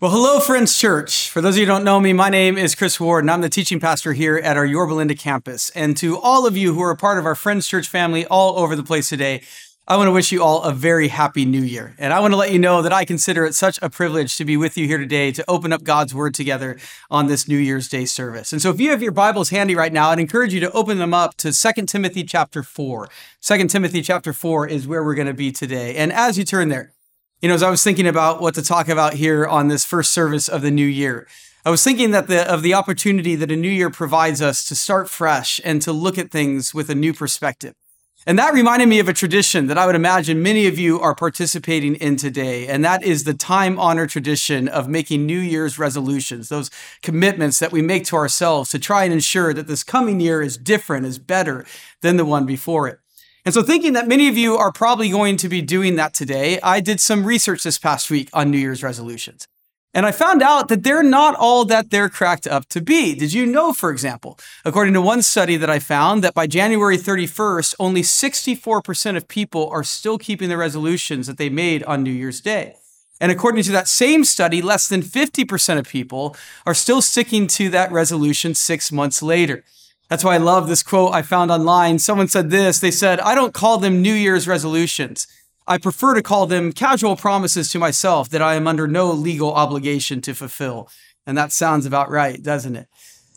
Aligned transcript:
Well, 0.00 0.12
hello, 0.12 0.40
Friends 0.40 0.78
Church. 0.78 1.28
For 1.28 1.42
those 1.42 1.56
of 1.56 1.58
you 1.58 1.66
who 1.66 1.72
don't 1.72 1.84
know 1.84 2.00
me, 2.00 2.14
my 2.14 2.30
name 2.30 2.56
is 2.56 2.74
Chris 2.74 2.98
Ward, 2.98 3.22
and 3.22 3.30
I'm 3.30 3.42
the 3.42 3.50
teaching 3.50 3.78
pastor 3.78 4.14
here 4.14 4.38
at 4.38 4.56
our 4.56 4.64
Yorba 4.64 4.94
Linda 4.94 5.14
campus. 5.14 5.68
And 5.74 5.94
to 5.98 6.18
all 6.18 6.46
of 6.46 6.56
you 6.56 6.72
who 6.72 6.80
are 6.80 6.90
a 6.90 6.96
part 6.96 7.18
of 7.18 7.26
our 7.26 7.34
Friends 7.34 7.68
Church 7.68 7.86
family 7.86 8.24
all 8.24 8.58
over 8.58 8.74
the 8.74 8.82
place 8.82 9.10
today, 9.10 9.42
I 9.86 9.98
want 9.98 10.06
to 10.06 10.12
wish 10.12 10.32
you 10.32 10.42
all 10.42 10.62
a 10.62 10.72
very 10.72 11.08
happy 11.08 11.44
new 11.44 11.60
year. 11.60 11.94
And 11.98 12.14
I 12.14 12.20
want 12.20 12.32
to 12.32 12.38
let 12.38 12.50
you 12.50 12.58
know 12.58 12.80
that 12.80 12.94
I 12.94 13.04
consider 13.04 13.44
it 13.44 13.54
such 13.54 13.78
a 13.82 13.90
privilege 13.90 14.38
to 14.38 14.46
be 14.46 14.56
with 14.56 14.78
you 14.78 14.86
here 14.86 14.96
today 14.96 15.32
to 15.32 15.44
open 15.46 15.70
up 15.70 15.82
God's 15.82 16.14
word 16.14 16.32
together 16.32 16.78
on 17.10 17.26
this 17.26 17.46
New 17.46 17.58
Year's 17.58 17.86
Day 17.86 18.06
service. 18.06 18.54
And 18.54 18.62
so 18.62 18.70
if 18.70 18.80
you 18.80 18.92
have 18.92 19.02
your 19.02 19.12
Bibles 19.12 19.50
handy 19.50 19.74
right 19.74 19.92
now, 19.92 20.08
I'd 20.08 20.18
encourage 20.18 20.54
you 20.54 20.60
to 20.60 20.72
open 20.72 20.96
them 20.96 21.12
up 21.12 21.36
to 21.36 21.52
2 21.52 21.84
Timothy 21.84 22.24
chapter 22.24 22.62
4. 22.62 23.10
2 23.42 23.66
Timothy 23.68 24.00
chapter 24.00 24.32
4 24.32 24.66
is 24.66 24.88
where 24.88 25.04
we're 25.04 25.14
going 25.14 25.26
to 25.26 25.34
be 25.34 25.52
today. 25.52 25.96
And 25.96 26.10
as 26.10 26.38
you 26.38 26.46
turn 26.46 26.70
there, 26.70 26.94
you 27.40 27.48
know, 27.48 27.54
as 27.54 27.62
I 27.62 27.70
was 27.70 27.82
thinking 27.82 28.06
about 28.06 28.40
what 28.40 28.54
to 28.54 28.62
talk 28.62 28.88
about 28.88 29.14
here 29.14 29.46
on 29.46 29.68
this 29.68 29.84
first 29.84 30.12
service 30.12 30.48
of 30.48 30.60
the 30.62 30.70
new 30.70 30.86
year, 30.86 31.26
I 31.64 31.70
was 31.70 31.82
thinking 31.82 32.10
that 32.10 32.28
the 32.28 32.50
of 32.50 32.62
the 32.62 32.74
opportunity 32.74 33.34
that 33.34 33.50
a 33.50 33.56
new 33.56 33.70
year 33.70 33.90
provides 33.90 34.42
us 34.42 34.64
to 34.64 34.74
start 34.74 35.08
fresh 35.08 35.60
and 35.64 35.80
to 35.82 35.92
look 35.92 36.18
at 36.18 36.30
things 36.30 36.74
with 36.74 36.90
a 36.90 36.94
new 36.94 37.12
perspective. 37.12 37.74
And 38.26 38.38
that 38.38 38.52
reminded 38.52 38.88
me 38.88 38.98
of 38.98 39.08
a 39.08 39.14
tradition 39.14 39.66
that 39.68 39.78
I 39.78 39.86
would 39.86 39.94
imagine 39.94 40.42
many 40.42 40.66
of 40.66 40.78
you 40.78 41.00
are 41.00 41.14
participating 41.14 41.94
in 41.94 42.16
today. 42.16 42.66
And 42.66 42.84
that 42.84 43.02
is 43.02 43.24
the 43.24 43.32
time 43.32 43.78
honored 43.78 44.10
tradition 44.10 44.68
of 44.68 44.88
making 44.88 45.24
New 45.24 45.38
Year's 45.38 45.78
resolutions, 45.78 46.50
those 46.50 46.70
commitments 47.00 47.58
that 47.60 47.72
we 47.72 47.80
make 47.80 48.04
to 48.06 48.16
ourselves 48.16 48.70
to 48.70 48.78
try 48.78 49.04
and 49.04 49.14
ensure 49.14 49.54
that 49.54 49.66
this 49.66 49.82
coming 49.82 50.20
year 50.20 50.42
is 50.42 50.58
different, 50.58 51.06
is 51.06 51.18
better 51.18 51.64
than 52.02 52.18
the 52.18 52.26
one 52.26 52.44
before 52.44 52.88
it. 52.88 52.99
And 53.44 53.54
so, 53.54 53.62
thinking 53.62 53.94
that 53.94 54.08
many 54.08 54.28
of 54.28 54.36
you 54.36 54.56
are 54.56 54.72
probably 54.72 55.08
going 55.10 55.36
to 55.38 55.48
be 55.48 55.62
doing 55.62 55.96
that 55.96 56.12
today, 56.12 56.60
I 56.62 56.80
did 56.80 57.00
some 57.00 57.24
research 57.24 57.62
this 57.62 57.78
past 57.78 58.10
week 58.10 58.28
on 58.32 58.50
New 58.50 58.58
Year's 58.58 58.82
resolutions. 58.82 59.46
And 59.92 60.06
I 60.06 60.12
found 60.12 60.40
out 60.40 60.68
that 60.68 60.84
they're 60.84 61.02
not 61.02 61.34
all 61.34 61.64
that 61.64 61.90
they're 61.90 62.08
cracked 62.08 62.46
up 62.46 62.68
to 62.68 62.80
be. 62.80 63.14
Did 63.16 63.32
you 63.32 63.44
know, 63.44 63.72
for 63.72 63.90
example, 63.90 64.38
according 64.64 64.94
to 64.94 65.00
one 65.00 65.20
study 65.22 65.56
that 65.56 65.70
I 65.70 65.80
found, 65.80 66.22
that 66.22 66.34
by 66.34 66.46
January 66.46 66.96
31st, 66.96 67.74
only 67.80 68.02
64% 68.02 69.16
of 69.16 69.26
people 69.26 69.68
are 69.68 69.82
still 69.82 70.16
keeping 70.16 70.48
the 70.48 70.56
resolutions 70.56 71.26
that 71.26 71.38
they 71.38 71.48
made 71.48 71.82
on 71.84 72.04
New 72.04 72.12
Year's 72.12 72.40
Day. 72.40 72.76
And 73.20 73.32
according 73.32 73.64
to 73.64 73.72
that 73.72 73.88
same 73.88 74.24
study, 74.24 74.62
less 74.62 74.88
than 74.88 75.02
50% 75.02 75.78
of 75.78 75.88
people 75.88 76.36
are 76.64 76.74
still 76.74 77.02
sticking 77.02 77.48
to 77.48 77.68
that 77.70 77.90
resolution 77.90 78.54
six 78.54 78.92
months 78.92 79.22
later. 79.22 79.64
That's 80.10 80.24
why 80.24 80.34
I 80.34 80.38
love 80.38 80.66
this 80.66 80.82
quote 80.82 81.14
I 81.14 81.22
found 81.22 81.52
online. 81.52 82.00
Someone 82.00 82.26
said 82.26 82.50
this. 82.50 82.80
They 82.80 82.90
said, 82.90 83.20
I 83.20 83.36
don't 83.36 83.54
call 83.54 83.78
them 83.78 84.02
New 84.02 84.12
Year's 84.12 84.48
resolutions. 84.48 85.28
I 85.68 85.78
prefer 85.78 86.14
to 86.14 86.22
call 86.22 86.48
them 86.48 86.72
casual 86.72 87.14
promises 87.14 87.70
to 87.70 87.78
myself 87.78 88.28
that 88.30 88.42
I 88.42 88.56
am 88.56 88.66
under 88.66 88.88
no 88.88 89.12
legal 89.12 89.54
obligation 89.54 90.20
to 90.22 90.34
fulfill. 90.34 90.88
And 91.26 91.38
that 91.38 91.52
sounds 91.52 91.86
about 91.86 92.10
right, 92.10 92.42
doesn't 92.42 92.74
it? 92.74 92.88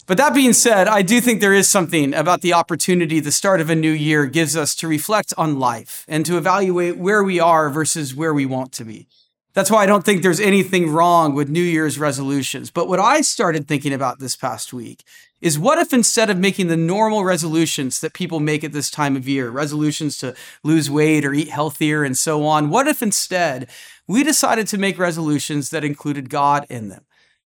But 0.08 0.18
that 0.18 0.34
being 0.34 0.52
said, 0.52 0.88
I 0.88 1.04
do 1.04 1.22
think 1.22 1.42
there 1.42 1.54
is 1.54 1.70
something 1.70 2.12
about 2.16 2.42
the 2.42 2.54
opportunity 2.54 3.20
the 3.20 3.32
start 3.32 3.62
of 3.62 3.70
a 3.70 3.76
new 3.76 3.92
year 3.92 4.26
gives 4.26 4.58
us 4.58 4.74
to 4.78 4.88
reflect 4.88 5.32
on 5.38 5.60
life 5.60 6.06
and 6.08 6.26
to 6.26 6.38
evaluate 6.38 6.98
where 6.98 7.24
we 7.24 7.40
are 7.40 7.70
versus 7.70 8.16
where 8.16 8.34
we 8.34 8.48
want 8.48 8.72
to 8.74 8.84
be. 8.84 9.08
That's 9.54 9.70
why 9.70 9.84
I 9.84 9.86
don't 9.86 10.04
think 10.04 10.24
there's 10.24 10.40
anything 10.40 10.90
wrong 10.90 11.36
with 11.36 11.48
New 11.48 11.62
Year's 11.62 12.00
resolutions. 12.00 12.72
But 12.72 12.88
what 12.88 13.00
I 13.00 13.22
started 13.22 13.68
thinking 13.68 13.94
about 13.94 14.18
this 14.18 14.36
past 14.36 14.74
week 14.74 15.04
is 15.44 15.60
what 15.60 15.78
if 15.78 15.92
instead 15.92 16.30
of 16.30 16.38
making 16.38 16.68
the 16.68 16.78
normal 16.78 17.26
resolutions 17.26 18.00
that 18.00 18.14
people 18.14 18.40
make 18.40 18.64
at 18.64 18.72
this 18.72 18.90
time 18.90 19.18
of 19.18 19.28
year, 19.28 19.50
resolutions 19.50 20.18
to 20.18 20.34
lose 20.64 20.90
weight 20.90 21.26
or 21.26 21.34
eat 21.34 21.50
healthier 21.50 22.06
and 22.06 22.18
so 22.18 22.46
on, 22.46 22.70
what 22.70 22.88
if 22.88 23.02
instead 23.02 23.70
we 24.08 24.24
decided 24.24 24.68
to 24.68 24.78
make 24.78 24.98
resolutions 24.98 25.70
that 25.70 25.84
included 25.84 26.30
God 26.30 26.66
in 26.70 26.88
them? 26.88 27.04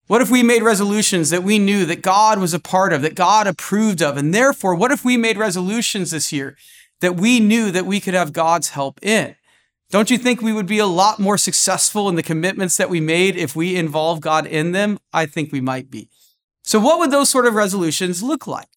What 0.08 0.20
if 0.20 0.28
we 0.28 0.42
made 0.42 0.64
resolutions 0.64 1.30
that 1.30 1.44
we 1.44 1.60
knew 1.60 1.86
that 1.86 2.02
God 2.02 2.40
was 2.40 2.52
a 2.52 2.58
part 2.58 2.92
of, 2.92 3.00
that 3.02 3.14
God 3.14 3.46
approved 3.46 4.02
of? 4.02 4.16
And 4.16 4.34
therefore, 4.34 4.74
what 4.74 4.90
if 4.90 5.04
we 5.04 5.16
made 5.16 5.38
resolutions 5.38 6.10
this 6.10 6.32
year 6.32 6.56
that 7.00 7.14
we 7.14 7.38
knew 7.38 7.70
that 7.70 7.86
we 7.86 8.00
could 8.00 8.14
have 8.14 8.33
God's 8.33 8.70
help 8.70 8.98
in? 9.02 9.36
Don't 9.90 10.10
you 10.10 10.18
think 10.18 10.42
we 10.42 10.52
would 10.52 10.66
be 10.66 10.80
a 10.80 10.86
lot 10.86 11.20
more 11.20 11.38
successful 11.38 12.08
in 12.08 12.16
the 12.16 12.24
commitments 12.24 12.77
that 12.77 12.90
we 12.90 13.00
made 13.00 13.36
if 13.36 13.54
we 13.54 13.77
involve 13.77 14.20
God 14.20 14.46
in 14.46 14.72
them? 14.72 14.98
I 15.12 15.27
think 15.27 15.52
we 15.52 15.60
might 15.60 15.92
be. 15.92 16.10
So, 16.64 16.80
what 16.80 16.98
would 16.98 17.11
those 17.11 17.29
sort 17.29 17.47
of 17.47 17.55
resolutions 17.55 18.23
look 18.23 18.47
like? 18.47 18.69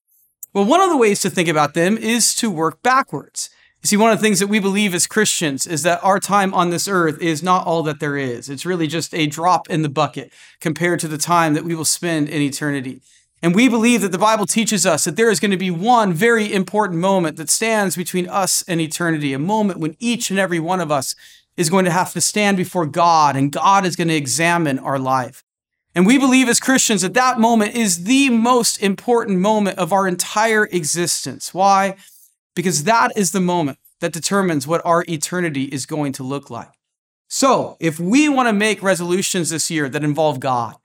Well, 0.54 0.66
one 0.66 0.82
of 0.82 0.90
the 0.90 0.98
ways 0.98 1.22
to 1.22 1.30
think 1.30 1.48
about 1.48 1.74
them 1.74 1.98
is 1.98 2.36
to 2.36 2.52
work 2.52 2.84
backwards. 2.84 3.50
You 3.82 3.88
see, 3.88 3.98
one 3.98 4.12
of 4.12 4.18
the 4.20 4.24
things 4.24 4.42
that 4.42 4.48
we 4.48 4.60
believe 4.60 4.94
as 4.94 5.08
Christians 5.08 5.66
is 5.66 5.84
that 5.84 6.04
our 6.04 6.20
time 6.20 6.54
on 6.54 6.70
this 6.70 6.90
earth 6.90 7.22
is 7.22 7.42
not 7.42 7.66
all 7.66 7.84
that 7.84 8.02
there 8.02 8.18
is. 8.18 8.50
It's 8.50 8.66
really 8.66 8.88
just 8.88 9.14
a 9.14 9.28
drop 9.28 9.70
in 9.70 9.84
the 9.84 9.90
bucket 9.90 10.34
compared 10.60 11.00
to 11.00 11.08
the 11.08 11.18
time 11.18 11.54
that 11.54 11.64
we 11.64 11.76
will 11.76 11.86
spend 11.86 12.28
in 12.28 12.42
eternity. 12.42 13.02
And 13.42 13.56
we 13.56 13.70
believe 13.70 14.02
that 14.02 14.12
the 14.12 14.18
Bible 14.18 14.48
teaches 14.48 14.86
us 14.86 15.06
that 15.06 15.16
there 15.16 15.30
is 15.30 15.40
going 15.40 15.52
to 15.52 15.58
be 15.58 15.72
one 15.72 16.12
very 16.12 16.52
important 16.52 17.00
moment 17.00 17.38
that 17.38 17.50
stands 17.50 17.96
between 17.96 18.28
us 18.28 18.64
and 18.68 18.82
eternity, 18.82 19.32
a 19.32 19.40
moment 19.40 19.80
when 19.80 19.96
each 20.00 20.30
and 20.30 20.40
every 20.40 20.60
one 20.60 20.82
of 20.82 20.92
us 20.92 21.16
is 21.56 21.70
going 21.70 21.86
to 21.86 21.92
have 21.92 22.12
to 22.14 22.22
stand 22.22 22.58
before 22.58 22.86
God 22.86 23.38
and 23.38 23.52
God 23.52 23.86
is 23.86 23.96
going 23.96 24.10
to 24.10 24.16
examine 24.16 24.78
our 24.80 25.00
life. 25.00 25.44
And 25.98 26.06
we 26.06 26.20
believe 26.20 26.48
as 26.48 26.60
Christians 26.60 27.02
that 27.02 27.16
that 27.16 27.40
moment 27.40 27.74
is 27.74 28.04
the 28.04 28.30
most 28.30 28.84
important 28.84 29.40
moment 29.40 29.80
of 29.80 29.92
our 29.92 30.08
entire 30.08 30.66
existence. 30.66 31.56
Why? 31.56 31.96
Because 32.56 32.84
that 32.84 33.12
is 33.16 33.32
the 33.32 33.42
moment 33.42 33.80
that 34.00 34.14
determines 34.14 34.68
what 34.68 34.86
our 34.86 35.04
eternity 35.10 35.64
is 35.64 35.88
going 35.88 36.12
to 36.14 36.24
look 36.24 36.52
like. 36.52 36.70
So, 37.30 37.78
if 37.80 38.00
we 38.00 38.30
want 38.30 38.48
to 38.48 38.54
make 38.54 38.84
resolutions 38.84 39.50
this 39.50 39.72
year 39.72 39.90
that 39.90 40.04
involve 40.04 40.40
God, 40.40 40.76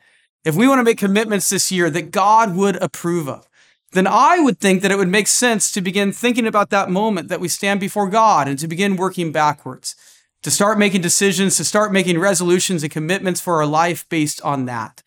if 0.47 0.55
we 0.55 0.67
want 0.67 0.79
to 0.79 0.83
make 0.83 0.97
commitments 0.97 1.51
this 1.51 1.71
year 1.71 1.91
that 1.91 2.11
God 2.11 2.57
would 2.57 2.77
approve 2.77 3.29
of, 3.29 3.47
then 3.93 4.07
I 4.07 4.39
would 4.39 4.61
think 4.61 4.81
that 4.81 4.91
it 4.91 4.97
would 4.97 5.09
make 5.09 5.29
sense 5.29 5.71
to 5.73 5.83
begin 5.83 6.13
thinking 6.13 6.47
about 6.47 6.71
that 6.71 6.89
moment 6.89 7.29
that 7.29 7.39
we 7.39 7.49
stand 7.49 7.81
before 7.81 8.09
God 8.09 8.49
and 8.49 8.59
to 8.59 8.67
begin 8.67 8.97
working 8.97 9.31
backwards, 9.31 9.95
to 10.43 10.51
start 10.51 10.79
making 10.79 11.01
decisions, 11.01 11.57
to 11.57 11.65
start 11.65 11.93
making 11.93 12.19
resolutions 12.19 12.83
and 12.83 12.93
commitments 12.93 13.41
for 13.41 13.57
our 13.57 13.67
life 13.67 14.09
based 14.09 14.41
on 14.43 14.67
that. 14.67 15.03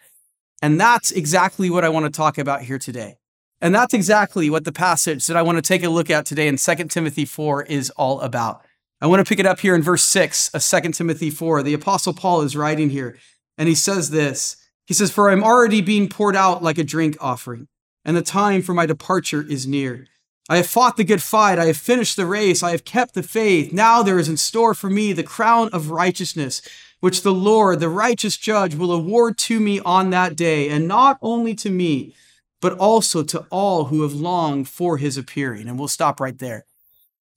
And 0.61 0.79
that's 0.79 1.11
exactly 1.11 1.69
what 1.69 1.83
I 1.83 1.89
want 1.89 2.05
to 2.05 2.11
talk 2.11 2.37
about 2.37 2.63
here 2.63 2.79
today. 2.79 3.17
And 3.61 3.73
that's 3.73 3.93
exactly 3.93 4.49
what 4.49 4.63
the 4.63 4.71
passage 4.71 5.27
that 5.27 5.37
I 5.37 5.41
want 5.41 5.57
to 5.57 5.61
take 5.61 5.83
a 5.83 5.89
look 5.89 6.09
at 6.09 6.25
today 6.25 6.47
in 6.47 6.57
2 6.57 6.75
Timothy 6.85 7.25
4 7.25 7.63
is 7.63 7.89
all 7.91 8.21
about. 8.21 8.63
I 9.01 9.07
want 9.07 9.25
to 9.25 9.29
pick 9.29 9.39
it 9.39 9.45
up 9.45 9.59
here 9.59 9.75
in 9.75 9.81
verse 9.81 10.03
6 10.03 10.49
of 10.49 10.63
2 10.63 10.91
Timothy 10.91 11.29
4. 11.29 11.63
The 11.63 11.73
Apostle 11.73 12.13
Paul 12.13 12.41
is 12.41 12.55
writing 12.55 12.89
here, 12.89 13.17
and 13.57 13.67
he 13.67 13.75
says 13.75 14.09
this 14.09 14.57
he 14.85 14.93
says, 14.93 15.11
For 15.11 15.29
I'm 15.29 15.43
already 15.43 15.81
being 15.81 16.09
poured 16.09 16.35
out 16.35 16.63
like 16.63 16.77
a 16.77 16.83
drink 16.83 17.17
offering, 17.19 17.67
and 18.03 18.15
the 18.15 18.21
time 18.21 18.61
for 18.61 18.73
my 18.73 18.85
departure 18.85 19.41
is 19.41 19.67
near. 19.67 20.07
I 20.47 20.57
have 20.57 20.67
fought 20.67 20.95
the 20.95 21.03
good 21.03 21.23
fight. 21.23 21.57
I 21.57 21.65
have 21.65 21.77
finished 21.77 22.15
the 22.15 22.25
race. 22.25 22.61
I 22.61 22.71
have 22.71 22.85
kept 22.85 23.15
the 23.15 23.23
faith. 23.23 23.73
Now 23.73 24.03
there 24.03 24.19
is 24.19 24.29
in 24.29 24.37
store 24.37 24.73
for 24.75 24.89
me 24.89 25.11
the 25.11 25.23
crown 25.23 25.69
of 25.73 25.89
righteousness, 25.89 26.61
which 26.99 27.23
the 27.23 27.33
Lord, 27.33 27.79
the 27.79 27.89
righteous 27.89 28.37
judge, 28.37 28.75
will 28.75 28.91
award 28.91 29.37
to 29.39 29.59
me 29.59 29.79
on 29.79 30.11
that 30.11 30.35
day, 30.35 30.69
and 30.69 30.87
not 30.87 31.17
only 31.21 31.55
to 31.55 31.69
me, 31.69 32.13
but 32.61 32.77
also 32.77 33.23
to 33.23 33.45
all 33.49 33.85
who 33.85 34.03
have 34.03 34.13
longed 34.13 34.69
for 34.69 34.97
his 34.97 35.17
appearing. 35.17 35.67
And 35.67 35.79
we'll 35.79 35.87
stop 35.87 36.19
right 36.19 36.37
there. 36.37 36.65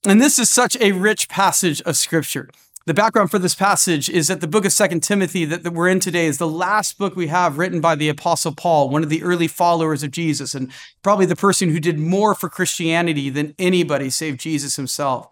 And 0.05 0.21
this 0.21 0.39
is 0.39 0.49
such 0.49 0.77
a 0.79 0.93
rich 0.93 1.27
passage 1.27 1.81
of 1.81 1.97
scripture. 1.97 2.49
The 2.89 2.95
background 2.95 3.29
for 3.29 3.37
this 3.37 3.53
passage 3.53 4.09
is 4.09 4.29
that 4.29 4.41
the 4.41 4.47
book 4.47 4.65
of 4.65 4.71
Second 4.71 5.03
Timothy 5.03 5.45
that, 5.45 5.61
that, 5.61 5.73
we're 5.73 5.89
in 5.89 5.99
today 5.99 6.25
is 6.25 6.39
the 6.39 6.47
last 6.47 6.97
book 6.97 7.15
we 7.15 7.27
have 7.27 7.59
written 7.59 7.81
by 7.81 7.93
the 7.93 8.09
Apostle 8.09 8.51
Paul, 8.51 8.89
one 8.89 9.03
of 9.03 9.09
the 9.09 9.21
early 9.21 9.47
followers 9.47 10.01
of 10.01 10.09
Jesus, 10.09 10.55
and 10.55 10.71
probably 11.03 11.27
the 11.27 11.35
person 11.35 11.69
who 11.69 11.79
did 11.79 11.99
more 11.99 12.33
for 12.33 12.49
Christianity 12.49 13.29
than 13.29 13.53
anybody 13.59 14.09
save 14.09 14.37
Jesus 14.37 14.75
himself. 14.75 15.29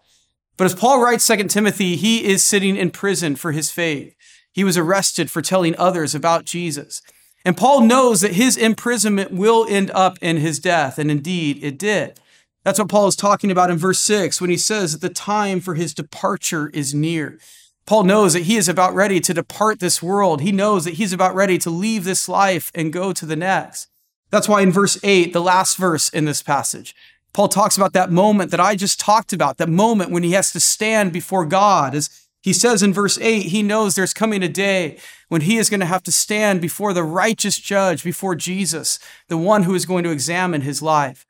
But 0.56 0.66
as 0.66 0.74
Paul 0.76 1.02
writes 1.02 1.24
Second 1.24 1.48
Timothy, 1.48 1.96
he 1.96 2.26
is 2.26 2.44
sitting 2.44 2.76
in 2.76 2.92
prison 2.92 3.34
for 3.34 3.50
his 3.50 3.72
faith. 3.72 4.14
He 4.52 4.62
was 4.62 4.78
arrested 4.78 5.28
for 5.28 5.42
telling 5.42 5.74
others 5.78 6.14
about 6.14 6.44
Jesus. 6.44 7.02
And 7.44 7.56
Paul 7.56 7.80
knows 7.80 8.20
that 8.20 8.34
his 8.34 8.56
imprisonment 8.56 9.32
will 9.32 9.66
end 9.68 9.90
up 9.96 10.16
in 10.22 10.36
his 10.36 10.60
death, 10.60 10.96
and 10.96 11.10
indeed 11.10 11.58
it 11.64 11.76
did. 11.76 12.20
That's 12.68 12.78
what 12.78 12.90
Paul 12.90 13.08
is 13.08 13.16
talking 13.16 13.50
about 13.50 13.70
in 13.70 13.78
verse 13.78 13.98
6 14.00 14.42
when 14.42 14.50
he 14.50 14.58
says 14.58 14.92
that 14.92 15.00
the 15.00 15.08
time 15.08 15.58
for 15.58 15.74
his 15.74 15.94
departure 15.94 16.68
is 16.74 16.92
near. 16.92 17.38
Paul 17.86 18.04
knows 18.04 18.34
that 18.34 18.42
he 18.42 18.58
is 18.58 18.68
about 18.68 18.94
ready 18.94 19.20
to 19.20 19.32
depart 19.32 19.80
this 19.80 20.02
world. 20.02 20.42
He 20.42 20.52
knows 20.52 20.84
that 20.84 20.96
he's 20.96 21.14
about 21.14 21.34
ready 21.34 21.56
to 21.56 21.70
leave 21.70 22.04
this 22.04 22.28
life 22.28 22.70
and 22.74 22.92
go 22.92 23.14
to 23.14 23.24
the 23.24 23.36
next. 23.36 23.88
That's 24.28 24.50
why 24.50 24.60
in 24.60 24.70
verse 24.70 24.98
8, 25.02 25.32
the 25.32 25.40
last 25.40 25.78
verse 25.78 26.10
in 26.10 26.26
this 26.26 26.42
passage, 26.42 26.94
Paul 27.32 27.48
talks 27.48 27.78
about 27.78 27.94
that 27.94 28.12
moment 28.12 28.50
that 28.50 28.60
I 28.60 28.76
just 28.76 29.00
talked 29.00 29.32
about, 29.32 29.56
that 29.56 29.70
moment 29.70 30.10
when 30.10 30.22
he 30.22 30.32
has 30.32 30.52
to 30.52 30.60
stand 30.60 31.10
before 31.10 31.46
God. 31.46 31.94
As 31.94 32.10
he 32.42 32.52
says 32.52 32.82
in 32.82 32.92
verse 32.92 33.18
8, 33.18 33.44
he 33.44 33.62
knows 33.62 33.94
there's 33.94 34.12
coming 34.12 34.42
a 34.42 34.46
day 34.48 34.98
when 35.28 35.40
he 35.40 35.56
is 35.56 35.70
going 35.70 35.80
to 35.80 35.86
have 35.86 36.02
to 36.02 36.12
stand 36.12 36.60
before 36.60 36.92
the 36.92 37.02
righteous 37.02 37.58
judge, 37.58 38.04
before 38.04 38.34
Jesus, 38.34 38.98
the 39.28 39.38
one 39.38 39.62
who 39.62 39.74
is 39.74 39.86
going 39.86 40.04
to 40.04 40.10
examine 40.10 40.60
his 40.60 40.82
life. 40.82 41.24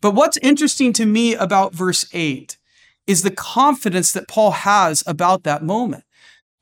But 0.00 0.14
what's 0.14 0.38
interesting 0.38 0.92
to 0.94 1.06
me 1.06 1.34
about 1.34 1.74
verse 1.74 2.06
8 2.12 2.56
is 3.06 3.22
the 3.22 3.30
confidence 3.30 4.12
that 4.12 4.28
Paul 4.28 4.52
has 4.52 5.02
about 5.06 5.42
that 5.42 5.62
moment. 5.62 6.04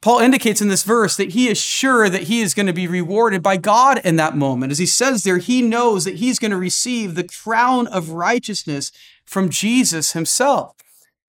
Paul 0.00 0.20
indicates 0.20 0.60
in 0.60 0.68
this 0.68 0.84
verse 0.84 1.16
that 1.16 1.32
he 1.32 1.48
is 1.48 1.58
sure 1.58 2.08
that 2.08 2.24
he 2.24 2.40
is 2.40 2.54
going 2.54 2.66
to 2.66 2.72
be 2.72 2.86
rewarded 2.86 3.42
by 3.42 3.56
God 3.56 4.00
in 4.04 4.16
that 4.16 4.36
moment. 4.36 4.70
As 4.70 4.78
he 4.78 4.86
says 4.86 5.24
there, 5.24 5.38
he 5.38 5.60
knows 5.60 6.04
that 6.04 6.16
he's 6.16 6.38
going 6.38 6.52
to 6.52 6.56
receive 6.56 7.14
the 7.14 7.26
crown 7.26 7.88
of 7.88 8.10
righteousness 8.10 8.92
from 9.24 9.50
Jesus 9.50 10.12
himself. 10.12 10.76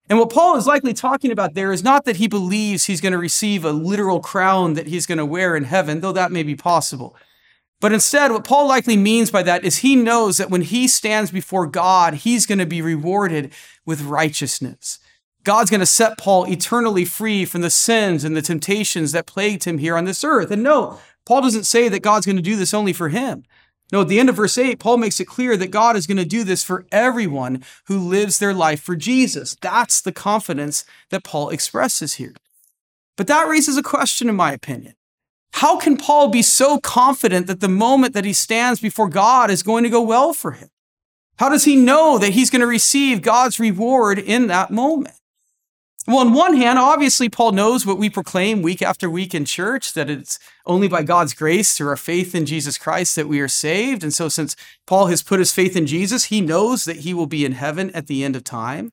And 0.08 0.20
what 0.20 0.32
Paul 0.32 0.56
is 0.56 0.68
likely 0.68 0.94
talking 0.94 1.32
about 1.32 1.54
there 1.56 1.72
is 1.72 1.84
not 1.84 2.06
that 2.06 2.18
he 2.18 2.28
believes 2.28 2.86
he's 2.86 3.02
going 3.02 3.12
to 3.12 3.18
receive 3.18 3.66
a 3.66 3.72
literal 3.72 4.20
crown 4.20 4.74
that 4.74 4.88
he's 4.88 5.06
going 5.06 5.20
to 5.20 5.26
wear 5.26 5.56
in 5.56 5.66
heaven, 5.66 6.02
though 6.02 6.12
that 6.12 6.32
may 6.32 6.44
be 6.44 6.56
possible. 6.56 7.16
But 7.82 7.94
instead, 7.94 8.32
what 8.32 8.44
Paul 8.44 8.68
likely 8.68 8.98
means 8.98 9.32
by 9.32 9.44
that 9.44 9.64
is 9.64 9.78
he 9.78 9.96
knows 9.96 10.38
that 10.38 10.50
when 10.50 10.62
he 10.62 10.88
stands 10.88 11.32
before 11.32 11.66
God, 11.66 12.16
he's 12.16 12.46
going 12.46 12.60
to 12.60 12.66
be 12.66 12.82
rewarded 12.82 13.54
with 13.86 14.02
righteousness. 14.02 15.00
God's 15.44 15.70
going 15.70 15.80
to 15.80 15.86
set 15.86 16.18
Paul 16.18 16.46
eternally 16.46 17.06
free 17.06 17.46
from 17.46 17.62
the 17.62 17.70
sins 17.70 18.26
and 18.26 18.36
the 18.36 18.42
temptations 18.42 19.14
that 19.14 19.26
plagued 19.26 19.64
him 19.64 19.78
here 19.78 19.96
on 19.96 20.04
this 20.04 20.24
earth. 20.24 20.52
And 20.52 20.62
no, 20.62 21.00
Paul 21.26 21.42
doesn't 21.42 21.64
say 21.64 21.88
that 21.88 22.02
God's 22.02 22.26
going 22.26 22.36
to 22.36 22.42
do 22.42 22.58
this 22.58 22.74
only 22.74 22.92
for 22.92 23.10
him. 23.10 23.46
No, 23.92 24.02
at 24.02 24.08
the 24.08 24.20
end 24.20 24.30
of 24.30 24.36
verse 24.36 24.58
8, 24.58 24.80
Paul 24.80 24.98
makes 24.98 25.20
it 25.20 25.26
clear 25.26 25.58
that 25.58 25.72
God 25.72 25.96
is 25.96 26.06
going 26.06 26.18
to 26.18 26.26
do 26.26 26.44
this 26.44 26.64
for 26.64 26.86
everyone 26.92 27.64
who 27.86 27.98
lives 27.98 28.38
their 28.38 28.54
life 28.54 28.82
for 28.82 28.96
Jesus. 28.96 29.56
That's 29.62 30.02
the 30.02 30.12
confidence 30.12 30.86
that 31.10 31.24
Paul 31.24 31.50
expresses 31.50 32.16
here. 32.16 32.36
But 33.18 33.28
that 33.28 33.48
raises 33.48 33.78
a 33.78 33.84
question, 33.84 34.30
in 34.30 34.36
my 34.36 34.52
opinion. 34.54 34.94
How 35.54 35.78
can 35.78 35.98
Paul 35.98 36.30
be 36.30 36.42
so 36.42 36.80
confident 36.80 37.48
that 37.48 37.60
the 37.60 37.68
moment 37.68 38.14
that 38.14 38.26
he 38.26 38.34
stands 38.34 38.80
before 38.80 39.10
God 39.10 39.50
is 39.50 39.64
going 39.64 39.84
to 39.84 39.90
go 39.90 40.02
well 40.02 40.34
for 40.34 40.52
him? 40.52 40.70
How 41.38 41.50
does 41.50 41.66
he 41.66 41.76
know 41.76 42.18
that 42.18 42.34
he's 42.34 42.50
going 42.50 42.62
to 42.62 42.68
receive 42.68 43.22
God's 43.22 43.60
reward 43.60 44.20
in 44.20 44.48
that 44.48 44.72
moment? 44.72 45.16
Well, 46.10 46.20
on 46.20 46.34
one 46.34 46.56
hand, 46.56 46.80
obviously, 46.80 47.30
Paul 47.30 47.52
knows 47.52 47.86
what 47.86 48.00
we 48.00 48.10
proclaim 48.10 48.62
week 48.62 48.82
after 48.82 49.10
week 49.10 49.36
in 49.36 49.46
church 49.46 49.94
that 49.94 50.10
it's 50.10 50.40
only 50.66 50.88
by 50.88 51.04
God's 51.04 51.34
grace 51.34 51.78
through 51.78 51.90
our 51.90 51.98
faith 51.98 52.34
in 52.34 52.48
Jesus 52.48 52.78
Christ 52.78 53.16
that 53.16 53.28
we 53.28 53.40
are 53.40 53.48
saved. 53.48 54.04
And 54.04 54.14
so, 54.14 54.28
since 54.28 54.56
Paul 54.88 55.08
has 55.08 55.22
put 55.22 55.40
his 55.40 55.52
faith 55.52 55.76
in 55.76 55.86
Jesus, 55.86 56.26
he 56.26 56.42
knows 56.42 56.86
that 56.86 56.98
he 56.98 57.14
will 57.14 57.28
be 57.28 57.46
in 57.46 57.52
heaven 57.52 57.92
at 57.92 58.08
the 58.08 58.24
end 58.24 58.36
of 58.36 58.44
time. 58.44 58.92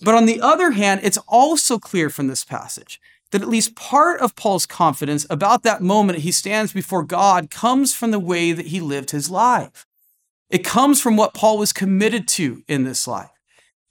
But 0.00 0.14
on 0.14 0.24
the 0.24 0.40
other 0.40 0.70
hand, 0.70 1.00
it's 1.02 1.18
also 1.28 1.78
clear 1.78 2.08
from 2.08 2.28
this 2.28 2.44
passage 2.44 3.00
that 3.30 3.42
at 3.42 3.48
least 3.48 3.76
part 3.76 4.20
of 4.20 4.36
Paul's 4.36 4.66
confidence 4.66 5.26
about 5.30 5.62
that 5.62 5.82
moment 5.82 6.20
he 6.20 6.32
stands 6.32 6.72
before 6.72 7.02
God 7.02 7.50
comes 7.50 7.94
from 7.94 8.10
the 8.10 8.18
way 8.18 8.52
that 8.52 8.66
he 8.66 8.80
lived 8.80 9.10
his 9.10 9.30
life. 9.30 9.86
It 10.48 10.64
comes 10.64 11.00
from 11.00 11.16
what 11.16 11.34
Paul 11.34 11.58
was 11.58 11.72
committed 11.72 12.26
to 12.28 12.64
in 12.66 12.84
this 12.84 13.06
life. 13.06 13.30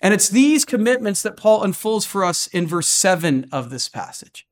And 0.02 0.14
it's 0.14 0.30
these 0.30 0.66
commitments 0.66 1.22
that 1.22 1.38
Paul 1.38 1.64
unfolds 1.64 2.06
for 2.06 2.24
us 2.24 2.48
in 2.48 2.68
verse 2.68 2.88
7 2.88 3.48
of 3.52 3.70
this 3.70 3.90
passage. 3.90 4.46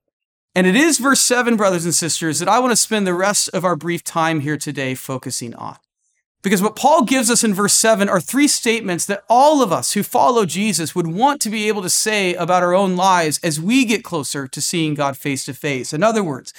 And 0.55 0.65
it 0.65 0.75
is 0.75 0.97
verse 0.97 1.19
7, 1.19 1.55
brothers 1.55 1.85
and 1.85 1.93
sisters, 1.93 2.39
that 2.39 2.49
I 2.49 2.59
want 2.59 2.71
to 2.71 2.77
spend 2.77 3.05
the 3.05 3.13
rest 3.13 3.49
of 3.49 3.63
our 3.63 3.75
brief 3.75 4.03
time 4.03 4.39
here 4.39 4.57
today 4.57 4.95
focusing 4.95 5.53
on. 5.53 5.77
Because 6.43 6.61
what 6.61 6.75
Paul 6.75 7.03
gives 7.03 7.29
us 7.29 7.43
in 7.43 7.53
verse 7.53 7.73
7 7.73 8.07
are 8.07 8.21
three 8.21 8.47
statements 8.47 9.05
that 9.05 9.23
all 9.27 9.61
of 9.61 9.71
us 9.71 9.93
who 9.93 10.03
follow 10.03 10.45
Jesus 10.45 10.93
would 10.93 11.07
want 11.07 11.41
to 11.41 11.49
be 11.49 11.67
able 11.67 11.81
to 11.81 11.89
say 11.89 12.35
about 12.35 12.63
our 12.63 12.75
own 12.75 12.95
lives 12.95 13.39
as 13.43 13.59
we 13.59 13.85
get 13.85 14.03
closer 14.03 14.47
to 14.47 14.61
seeing 14.61 14.93
God 14.93 15.17
face 15.17 15.45
to 15.45 15.53
face. 15.53 15.93
In 15.93 16.03
other 16.03 16.23
words, 16.23 16.53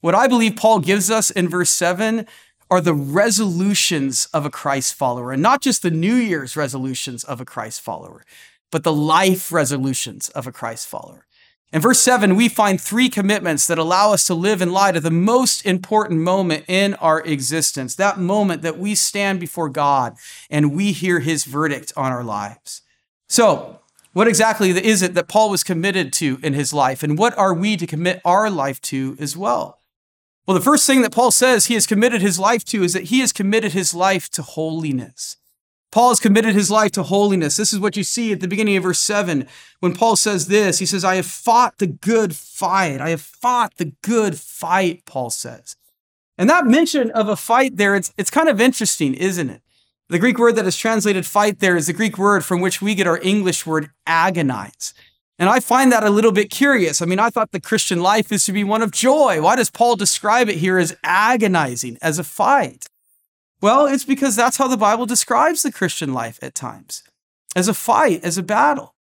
what 0.00 0.14
I 0.14 0.28
believe 0.28 0.56
Paul 0.56 0.78
gives 0.78 1.10
us 1.10 1.30
in 1.30 1.48
verse 1.48 1.70
7 1.70 2.26
are 2.70 2.80
the 2.80 2.94
resolutions 2.94 4.28
of 4.32 4.46
a 4.46 4.50
Christ 4.50 4.94
follower, 4.94 5.32
and 5.32 5.42
not 5.42 5.60
just 5.60 5.82
the 5.82 5.90
New 5.90 6.14
Year's 6.14 6.56
resolutions 6.56 7.24
of 7.24 7.40
a 7.40 7.44
Christ 7.44 7.80
follower, 7.80 8.24
but 8.70 8.84
the 8.84 8.92
life 8.92 9.52
resolutions 9.52 10.28
of 10.30 10.46
a 10.46 10.52
Christ 10.52 10.86
follower. 10.86 11.25
In 11.72 11.80
verse 11.80 11.98
7, 11.98 12.36
we 12.36 12.48
find 12.48 12.80
three 12.80 13.08
commitments 13.08 13.66
that 13.66 13.78
allow 13.78 14.12
us 14.12 14.26
to 14.28 14.34
live 14.34 14.62
in 14.62 14.72
light 14.72 14.96
of 14.96 15.02
the 15.02 15.10
most 15.10 15.66
important 15.66 16.20
moment 16.20 16.64
in 16.68 16.94
our 16.94 17.20
existence, 17.22 17.96
that 17.96 18.18
moment 18.18 18.62
that 18.62 18.78
we 18.78 18.94
stand 18.94 19.40
before 19.40 19.68
God 19.68 20.16
and 20.48 20.74
we 20.74 20.92
hear 20.92 21.20
his 21.20 21.44
verdict 21.44 21.92
on 21.96 22.12
our 22.12 22.24
lives. 22.24 22.82
So, 23.28 23.80
what 24.12 24.28
exactly 24.28 24.70
is 24.70 25.02
it 25.02 25.14
that 25.14 25.28
Paul 25.28 25.50
was 25.50 25.64
committed 25.64 26.12
to 26.14 26.38
in 26.42 26.54
his 26.54 26.72
life, 26.72 27.02
and 27.02 27.18
what 27.18 27.36
are 27.36 27.52
we 27.52 27.76
to 27.76 27.86
commit 27.86 28.22
our 28.24 28.48
life 28.48 28.80
to 28.82 29.16
as 29.20 29.36
well? 29.36 29.82
Well, 30.46 30.56
the 30.56 30.64
first 30.64 30.86
thing 30.86 31.02
that 31.02 31.12
Paul 31.12 31.32
says 31.32 31.66
he 31.66 31.74
has 31.74 31.86
committed 31.86 32.22
his 32.22 32.38
life 32.38 32.64
to 32.66 32.84
is 32.84 32.92
that 32.92 33.04
he 33.04 33.18
has 33.20 33.32
committed 33.32 33.72
his 33.72 33.92
life 33.92 34.30
to 34.30 34.42
holiness. 34.42 35.36
Paul 35.96 36.10
has 36.10 36.20
committed 36.20 36.54
his 36.54 36.70
life 36.70 36.92
to 36.92 37.02
holiness. 37.02 37.56
This 37.56 37.72
is 37.72 37.78
what 37.78 37.96
you 37.96 38.04
see 38.04 38.30
at 38.30 38.40
the 38.40 38.48
beginning 38.48 38.76
of 38.76 38.82
verse 38.82 39.00
7 39.00 39.48
when 39.80 39.94
Paul 39.94 40.14
says 40.14 40.48
this. 40.48 40.78
He 40.78 40.84
says, 40.84 41.06
I 41.06 41.14
have 41.14 41.24
fought 41.24 41.78
the 41.78 41.86
good 41.86 42.36
fight. 42.36 43.00
I 43.00 43.08
have 43.08 43.22
fought 43.22 43.78
the 43.78 43.94
good 44.02 44.38
fight, 44.38 45.06
Paul 45.06 45.30
says. 45.30 45.74
And 46.36 46.50
that 46.50 46.66
mention 46.66 47.10
of 47.12 47.30
a 47.30 47.34
fight 47.34 47.78
there, 47.78 47.94
it's, 47.94 48.12
it's 48.18 48.28
kind 48.28 48.50
of 48.50 48.60
interesting, 48.60 49.14
isn't 49.14 49.48
it? 49.48 49.62
The 50.10 50.18
Greek 50.18 50.38
word 50.38 50.56
that 50.56 50.66
is 50.66 50.76
translated 50.76 51.24
fight 51.24 51.60
there 51.60 51.78
is 51.78 51.86
the 51.86 51.94
Greek 51.94 52.18
word 52.18 52.44
from 52.44 52.60
which 52.60 52.82
we 52.82 52.94
get 52.94 53.06
our 53.06 53.18
English 53.22 53.64
word 53.64 53.88
agonize. 54.06 54.92
And 55.38 55.48
I 55.48 55.60
find 55.60 55.90
that 55.92 56.04
a 56.04 56.10
little 56.10 56.30
bit 56.30 56.50
curious. 56.50 57.00
I 57.00 57.06
mean, 57.06 57.20
I 57.20 57.30
thought 57.30 57.52
the 57.52 57.58
Christian 57.58 58.02
life 58.02 58.30
is 58.30 58.44
to 58.44 58.52
be 58.52 58.64
one 58.64 58.82
of 58.82 58.90
joy. 58.90 59.40
Why 59.40 59.56
does 59.56 59.70
Paul 59.70 59.96
describe 59.96 60.50
it 60.50 60.58
here 60.58 60.76
as 60.76 60.94
agonizing, 61.02 61.96
as 62.02 62.18
a 62.18 62.24
fight? 62.24 62.84
Well, 63.60 63.86
it's 63.86 64.04
because 64.04 64.36
that's 64.36 64.58
how 64.58 64.68
the 64.68 64.76
Bible 64.76 65.06
describes 65.06 65.62
the 65.62 65.72
Christian 65.72 66.12
life 66.12 66.38
at 66.42 66.54
times 66.54 67.02
as 67.54 67.68
a 67.68 67.74
fight, 67.74 68.22
as 68.22 68.36
a 68.36 68.42
battle. 68.42 68.94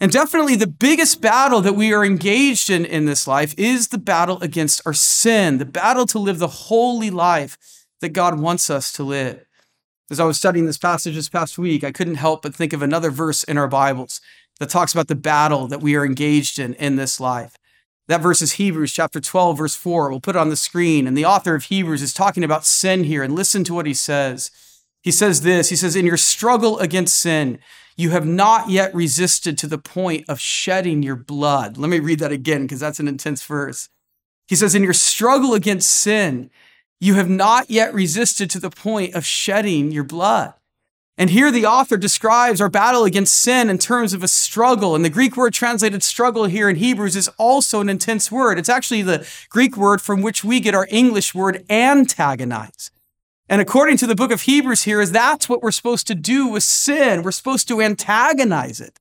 And 0.00 0.12
definitely 0.12 0.56
the 0.56 0.66
biggest 0.66 1.20
battle 1.22 1.60
that 1.62 1.74
we 1.74 1.92
are 1.94 2.04
engaged 2.04 2.68
in 2.68 2.84
in 2.84 3.06
this 3.06 3.26
life 3.26 3.54
is 3.56 3.88
the 3.88 3.98
battle 3.98 4.38
against 4.40 4.82
our 4.84 4.92
sin, 4.92 5.58
the 5.58 5.64
battle 5.64 6.04
to 6.06 6.18
live 6.18 6.38
the 6.38 6.48
holy 6.48 7.10
life 7.10 7.56
that 8.00 8.10
God 8.10 8.38
wants 8.38 8.68
us 8.68 8.92
to 8.92 9.02
live. 9.02 9.46
As 10.10 10.20
I 10.20 10.24
was 10.24 10.36
studying 10.36 10.66
this 10.66 10.76
passage 10.76 11.14
this 11.14 11.30
past 11.30 11.56
week, 11.56 11.82
I 11.82 11.92
couldn't 11.92 12.16
help 12.16 12.42
but 12.42 12.54
think 12.54 12.74
of 12.74 12.82
another 12.82 13.10
verse 13.10 13.42
in 13.44 13.56
our 13.56 13.68
Bibles 13.68 14.20
that 14.60 14.68
talks 14.68 14.92
about 14.92 15.08
the 15.08 15.14
battle 15.14 15.66
that 15.68 15.80
we 15.80 15.96
are 15.96 16.04
engaged 16.04 16.58
in 16.58 16.74
in 16.74 16.96
this 16.96 17.18
life. 17.18 17.56
That 18.08 18.20
verse 18.20 18.42
is 18.42 18.52
Hebrews 18.52 18.92
chapter 18.92 19.20
12, 19.20 19.58
verse 19.58 19.74
4. 19.74 20.10
We'll 20.10 20.20
put 20.20 20.36
it 20.36 20.38
on 20.38 20.50
the 20.50 20.56
screen. 20.56 21.06
And 21.06 21.16
the 21.16 21.24
author 21.24 21.54
of 21.54 21.64
Hebrews 21.64 22.02
is 22.02 22.12
talking 22.12 22.44
about 22.44 22.66
sin 22.66 23.04
here. 23.04 23.22
And 23.22 23.34
listen 23.34 23.64
to 23.64 23.74
what 23.74 23.86
he 23.86 23.94
says. 23.94 24.50
He 25.02 25.10
says 25.10 25.40
this 25.42 25.70
He 25.70 25.76
says, 25.76 25.96
In 25.96 26.06
your 26.06 26.16
struggle 26.16 26.78
against 26.78 27.18
sin, 27.18 27.58
you 27.96 28.10
have 28.10 28.26
not 28.26 28.68
yet 28.68 28.94
resisted 28.94 29.56
to 29.58 29.66
the 29.66 29.78
point 29.78 30.24
of 30.28 30.40
shedding 30.40 31.02
your 31.02 31.16
blood. 31.16 31.76
Let 31.76 31.88
me 31.88 32.00
read 32.00 32.18
that 32.18 32.32
again 32.32 32.62
because 32.62 32.80
that's 32.80 33.00
an 33.00 33.08
intense 33.08 33.42
verse. 33.42 33.88
He 34.48 34.56
says, 34.56 34.74
In 34.74 34.82
your 34.82 34.92
struggle 34.92 35.54
against 35.54 35.90
sin, 35.90 36.50
you 37.00 37.14
have 37.14 37.30
not 37.30 37.70
yet 37.70 37.94
resisted 37.94 38.50
to 38.50 38.58
the 38.58 38.70
point 38.70 39.14
of 39.14 39.24
shedding 39.24 39.92
your 39.92 40.04
blood. 40.04 40.54
And 41.16 41.30
here 41.30 41.52
the 41.52 41.66
author 41.66 41.96
describes 41.96 42.60
our 42.60 42.68
battle 42.68 43.04
against 43.04 43.34
sin 43.34 43.70
in 43.70 43.78
terms 43.78 44.12
of 44.12 44.24
a 44.24 44.28
struggle. 44.28 44.96
And 44.96 45.04
the 45.04 45.10
Greek 45.10 45.36
word 45.36 45.54
translated 45.54 46.02
struggle 46.02 46.46
here 46.46 46.68
in 46.68 46.76
Hebrews 46.76 47.14
is 47.14 47.28
also 47.38 47.80
an 47.80 47.88
intense 47.88 48.32
word. 48.32 48.58
It's 48.58 48.68
actually 48.68 49.02
the 49.02 49.26
Greek 49.48 49.76
word 49.76 50.00
from 50.00 50.22
which 50.22 50.42
we 50.42 50.58
get 50.58 50.74
our 50.74 50.88
English 50.90 51.32
word 51.32 51.64
antagonize. 51.70 52.90
And 53.48 53.60
according 53.60 53.98
to 53.98 54.06
the 54.06 54.16
book 54.16 54.32
of 54.32 54.42
Hebrews 54.42 54.82
here 54.82 55.00
is 55.00 55.12
that's 55.12 55.48
what 55.48 55.62
we're 55.62 55.70
supposed 55.70 56.06
to 56.08 56.14
do 56.16 56.48
with 56.48 56.64
sin. 56.64 57.22
We're 57.22 57.30
supposed 57.30 57.68
to 57.68 57.80
antagonize 57.80 58.80
it. 58.80 58.98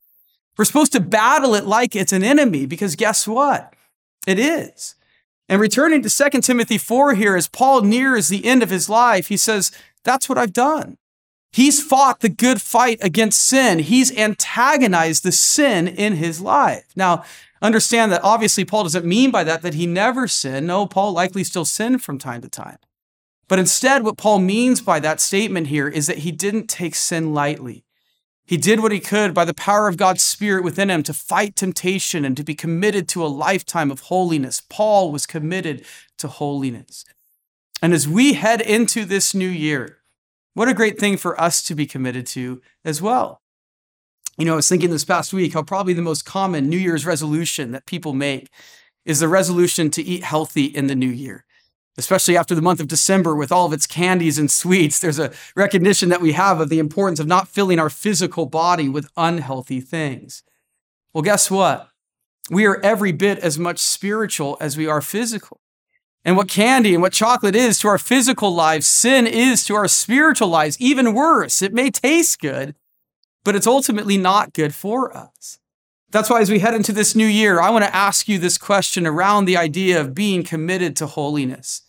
We're 0.55 0.65
supposed 0.65 0.91
to 0.91 0.99
battle 0.99 1.55
it 1.55 1.65
like 1.65 1.95
it's 1.95 2.13
an 2.13 2.23
enemy 2.23 2.67
because 2.67 2.95
guess 2.95 3.27
what? 3.27 3.73
It 4.27 4.37
is. 4.37 4.95
And 5.49 5.59
returning 5.59 6.03
to 6.03 6.09
2 6.09 6.41
Timothy 6.41 6.77
4 6.77 7.15
here, 7.15 7.35
as 7.35 7.47
Paul 7.47 7.81
nears 7.81 8.27
the 8.27 8.45
end 8.45 8.61
of 8.61 8.69
his 8.69 8.87
life, 8.87 9.27
he 9.27 9.37
says, 9.37 9.71
That's 10.03 10.29
what 10.29 10.37
I've 10.37 10.53
done. 10.53 10.97
He's 11.53 11.83
fought 11.83 12.21
the 12.21 12.29
good 12.29 12.61
fight 12.61 12.97
against 13.01 13.39
sin. 13.39 13.79
He's 13.79 14.15
antagonized 14.17 15.23
the 15.23 15.31
sin 15.31 15.87
in 15.87 16.15
his 16.15 16.41
life. 16.41 16.85
Now, 16.95 17.23
understand 17.61 18.11
that 18.11 18.23
obviously 18.23 18.65
Paul 18.65 18.83
doesn't 18.83 19.05
mean 19.05 19.29
by 19.29 19.43
that 19.43 19.61
that 19.61 19.75
he 19.75 19.85
never 19.85 20.27
sinned. 20.27 20.65
No, 20.65 20.87
Paul 20.87 21.13
likely 21.13 21.43
still 21.43 21.63
sinned 21.63 22.01
from 22.01 22.17
time 22.17 22.41
to 22.41 22.49
time. 22.49 22.77
But 23.47 23.59
instead, 23.59 24.03
what 24.03 24.17
Paul 24.17 24.39
means 24.39 24.81
by 24.81 24.99
that 25.01 25.19
statement 25.19 25.67
here 25.67 25.87
is 25.87 26.07
that 26.07 26.19
he 26.19 26.31
didn't 26.31 26.67
take 26.67 26.95
sin 26.95 27.35
lightly. 27.35 27.85
He 28.45 28.57
did 28.57 28.79
what 28.79 28.91
he 28.91 28.99
could 28.99 29.33
by 29.33 29.45
the 29.45 29.53
power 29.53 29.87
of 29.87 29.95
God's 29.95 30.23
Spirit 30.23 30.63
within 30.63 30.89
him 30.89 31.03
to 31.03 31.13
fight 31.13 31.55
temptation 31.55 32.25
and 32.25 32.35
to 32.35 32.43
be 32.43 32.55
committed 32.55 33.07
to 33.09 33.23
a 33.23 33.27
lifetime 33.27 33.91
of 33.91 34.01
holiness. 34.01 34.61
Paul 34.69 35.11
was 35.11 35.27
committed 35.27 35.85
to 36.17 36.27
holiness. 36.27 37.05
And 37.79 37.93
as 37.93 38.07
we 38.07 38.33
head 38.33 38.59
into 38.59 39.05
this 39.05 39.35
new 39.35 39.47
year, 39.47 39.99
what 40.53 40.69
a 40.69 40.73
great 40.73 40.99
thing 40.99 41.17
for 41.17 41.39
us 41.39 41.61
to 41.63 41.75
be 41.75 41.85
committed 41.85 42.25
to 42.27 42.61
as 42.85 43.01
well. 43.01 43.41
You 44.37 44.45
know, 44.45 44.53
I 44.53 44.57
was 44.57 44.69
thinking 44.69 44.89
this 44.89 45.05
past 45.05 45.33
week 45.33 45.53
how 45.53 45.63
probably 45.63 45.93
the 45.93 46.01
most 46.01 46.25
common 46.25 46.69
New 46.69 46.77
Year's 46.77 47.05
resolution 47.05 47.71
that 47.71 47.85
people 47.85 48.13
make 48.13 48.49
is 49.05 49.19
the 49.19 49.27
resolution 49.27 49.89
to 49.91 50.01
eat 50.01 50.23
healthy 50.23 50.65
in 50.65 50.87
the 50.87 50.95
new 50.95 51.09
year. 51.09 51.45
Especially 51.97 52.35
after 52.35 52.55
the 52.55 52.61
month 52.61 52.79
of 52.79 52.87
December 52.87 53.35
with 53.35 53.51
all 53.51 53.67
of 53.67 53.73
its 53.73 53.85
candies 53.85 54.39
and 54.39 54.49
sweets, 54.49 54.99
there's 54.99 55.19
a 55.19 55.31
recognition 55.55 56.09
that 56.09 56.21
we 56.21 56.31
have 56.31 56.59
of 56.59 56.69
the 56.69 56.79
importance 56.79 57.19
of 57.19 57.27
not 57.27 57.47
filling 57.47 57.77
our 57.77 57.89
physical 57.89 58.47
body 58.47 58.89
with 58.89 59.11
unhealthy 59.15 59.79
things. 59.79 60.41
Well, 61.13 61.21
guess 61.21 61.51
what? 61.51 61.89
We 62.49 62.65
are 62.65 62.81
every 62.81 63.11
bit 63.11 63.37
as 63.39 63.59
much 63.59 63.77
spiritual 63.77 64.57
as 64.59 64.75
we 64.75 64.87
are 64.87 65.01
physical. 65.01 65.61
And 66.25 66.37
what 66.37 66.47
candy 66.47 66.93
and 66.93 67.01
what 67.01 67.13
chocolate 67.13 67.55
is 67.55 67.79
to 67.79 67.87
our 67.89 67.97
physical 67.97 68.53
lives, 68.53 68.87
sin 68.87 69.27
is 69.27 69.65
to 69.65 69.75
our 69.75 69.87
spiritual 69.87 70.47
lives. 70.47 70.79
Even 70.79 71.13
worse, 71.13 71.61
it 71.61 71.73
may 71.73 71.91
taste 71.91 72.39
good, 72.39 72.75
but 73.43 73.55
it's 73.55 73.67
ultimately 73.67 74.17
not 74.17 74.53
good 74.53 74.73
for 74.73 75.15
us. 75.15 75.59
That's 76.11 76.29
why, 76.29 76.41
as 76.41 76.51
we 76.51 76.59
head 76.59 76.75
into 76.75 76.93
this 76.93 77.15
new 77.15 77.25
year, 77.25 77.59
I 77.59 77.71
want 77.71 77.83
to 77.85 77.95
ask 77.95 78.27
you 78.27 78.37
this 78.37 78.57
question 78.57 79.07
around 79.07 79.45
the 79.45 79.57
idea 79.57 79.99
of 79.99 80.13
being 80.13 80.43
committed 80.43 80.95
to 80.97 81.07
holiness. 81.07 81.81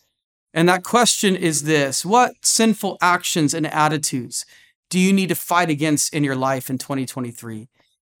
And 0.53 0.67
that 0.67 0.83
question 0.83 1.35
is 1.35 1.63
this 1.63 2.03
What 2.03 2.33
sinful 2.41 2.97
actions 3.01 3.53
and 3.53 3.67
attitudes 3.67 4.45
do 4.89 4.99
you 4.99 5.13
need 5.13 5.29
to 5.29 5.35
fight 5.35 5.69
against 5.69 6.13
in 6.13 6.23
your 6.23 6.35
life 6.35 6.69
in 6.69 6.77
2023? 6.77 7.67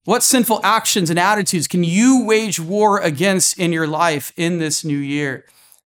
What 0.03 0.21
sinful 0.21 0.61
actions 0.63 1.09
and 1.09 1.17
attitudes 1.17 1.67
can 1.67 1.83
you 1.83 2.23
wage 2.23 2.59
war 2.59 2.99
against 2.99 3.57
in 3.57 3.73
your 3.73 3.87
life 3.87 4.31
in 4.37 4.59
this 4.59 4.85
new 4.85 4.97
year? 4.97 5.45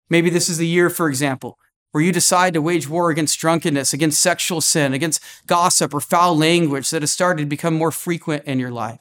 Maybe 0.10 0.30
this 0.30 0.50
is 0.50 0.58
the 0.58 0.68
year, 0.68 0.90
for 0.90 1.10
example, 1.10 1.58
where 1.92 2.04
you 2.04 2.12
decide 2.12 2.54
to 2.54 2.62
wage 2.62 2.88
war 2.88 3.10
against 3.10 3.40
drunkenness, 3.40 3.94
against 3.94 4.22
sexual 4.22 4.62
sin, 4.62 4.94
against 4.94 5.22
gossip 5.48 5.94
or 5.94 6.00
foul 6.00 6.38
language 6.38 6.90
that 6.90 7.02
has 7.02 7.12
started 7.12 7.44
to 7.44 7.48
become 7.48 7.74
more 7.74 7.92
frequent 7.92 8.46
in 8.46 8.60
your 8.60 8.72
life. 8.72 9.00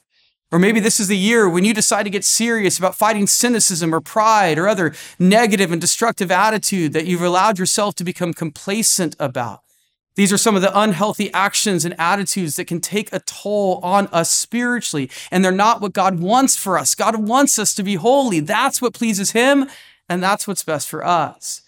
Or 0.52 0.58
maybe 0.60 0.78
this 0.78 1.00
is 1.00 1.08
the 1.08 1.16
year 1.16 1.48
when 1.48 1.64
you 1.64 1.74
decide 1.74 2.04
to 2.04 2.10
get 2.10 2.24
serious 2.24 2.78
about 2.78 2.94
fighting 2.94 3.26
cynicism 3.26 3.92
or 3.94 4.00
pride 4.00 4.58
or 4.58 4.68
other 4.68 4.94
negative 5.18 5.72
and 5.72 5.80
destructive 5.80 6.30
attitude 6.30 6.92
that 6.92 7.06
you've 7.06 7.22
allowed 7.22 7.58
yourself 7.58 7.96
to 7.96 8.04
become 8.04 8.32
complacent 8.32 9.16
about. 9.18 9.62
These 10.14 10.32
are 10.32 10.38
some 10.38 10.56
of 10.56 10.62
the 10.62 10.78
unhealthy 10.78 11.32
actions 11.34 11.84
and 11.84 11.94
attitudes 11.98 12.56
that 12.56 12.66
can 12.66 12.80
take 12.80 13.12
a 13.12 13.20
toll 13.20 13.80
on 13.82 14.06
us 14.08 14.30
spiritually, 14.30 15.10
and 15.30 15.44
they're 15.44 15.52
not 15.52 15.82
what 15.82 15.92
God 15.92 16.20
wants 16.20 16.56
for 16.56 16.78
us. 16.78 16.94
God 16.94 17.28
wants 17.28 17.58
us 17.58 17.74
to 17.74 17.82
be 17.82 17.96
holy. 17.96 18.40
That's 18.40 18.80
what 18.80 18.94
pleases 18.94 19.32
Him, 19.32 19.68
and 20.08 20.22
that's 20.22 20.46
what's 20.46 20.64
best 20.64 20.88
for 20.88 21.04
us. 21.04 21.62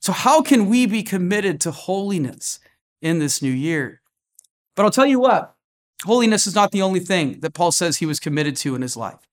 So, 0.00 0.12
how 0.12 0.42
can 0.42 0.68
we 0.68 0.86
be 0.86 1.02
committed 1.02 1.60
to 1.60 1.70
holiness 1.70 2.58
in 3.00 3.18
this 3.18 3.42
new 3.42 3.52
year? 3.52 4.00
But 4.74 4.84
I'll 4.84 4.90
tell 4.90 5.06
you 5.06 5.20
what, 5.20 5.54
holiness 6.04 6.46
is 6.46 6.54
not 6.54 6.72
the 6.72 6.82
only 6.82 7.00
thing 7.00 7.40
that 7.40 7.54
Paul 7.54 7.72
says 7.72 7.98
he 7.98 8.06
was 8.06 8.20
committed 8.20 8.56
to 8.58 8.74
in 8.74 8.82
his 8.82 8.96
life. 8.96 9.28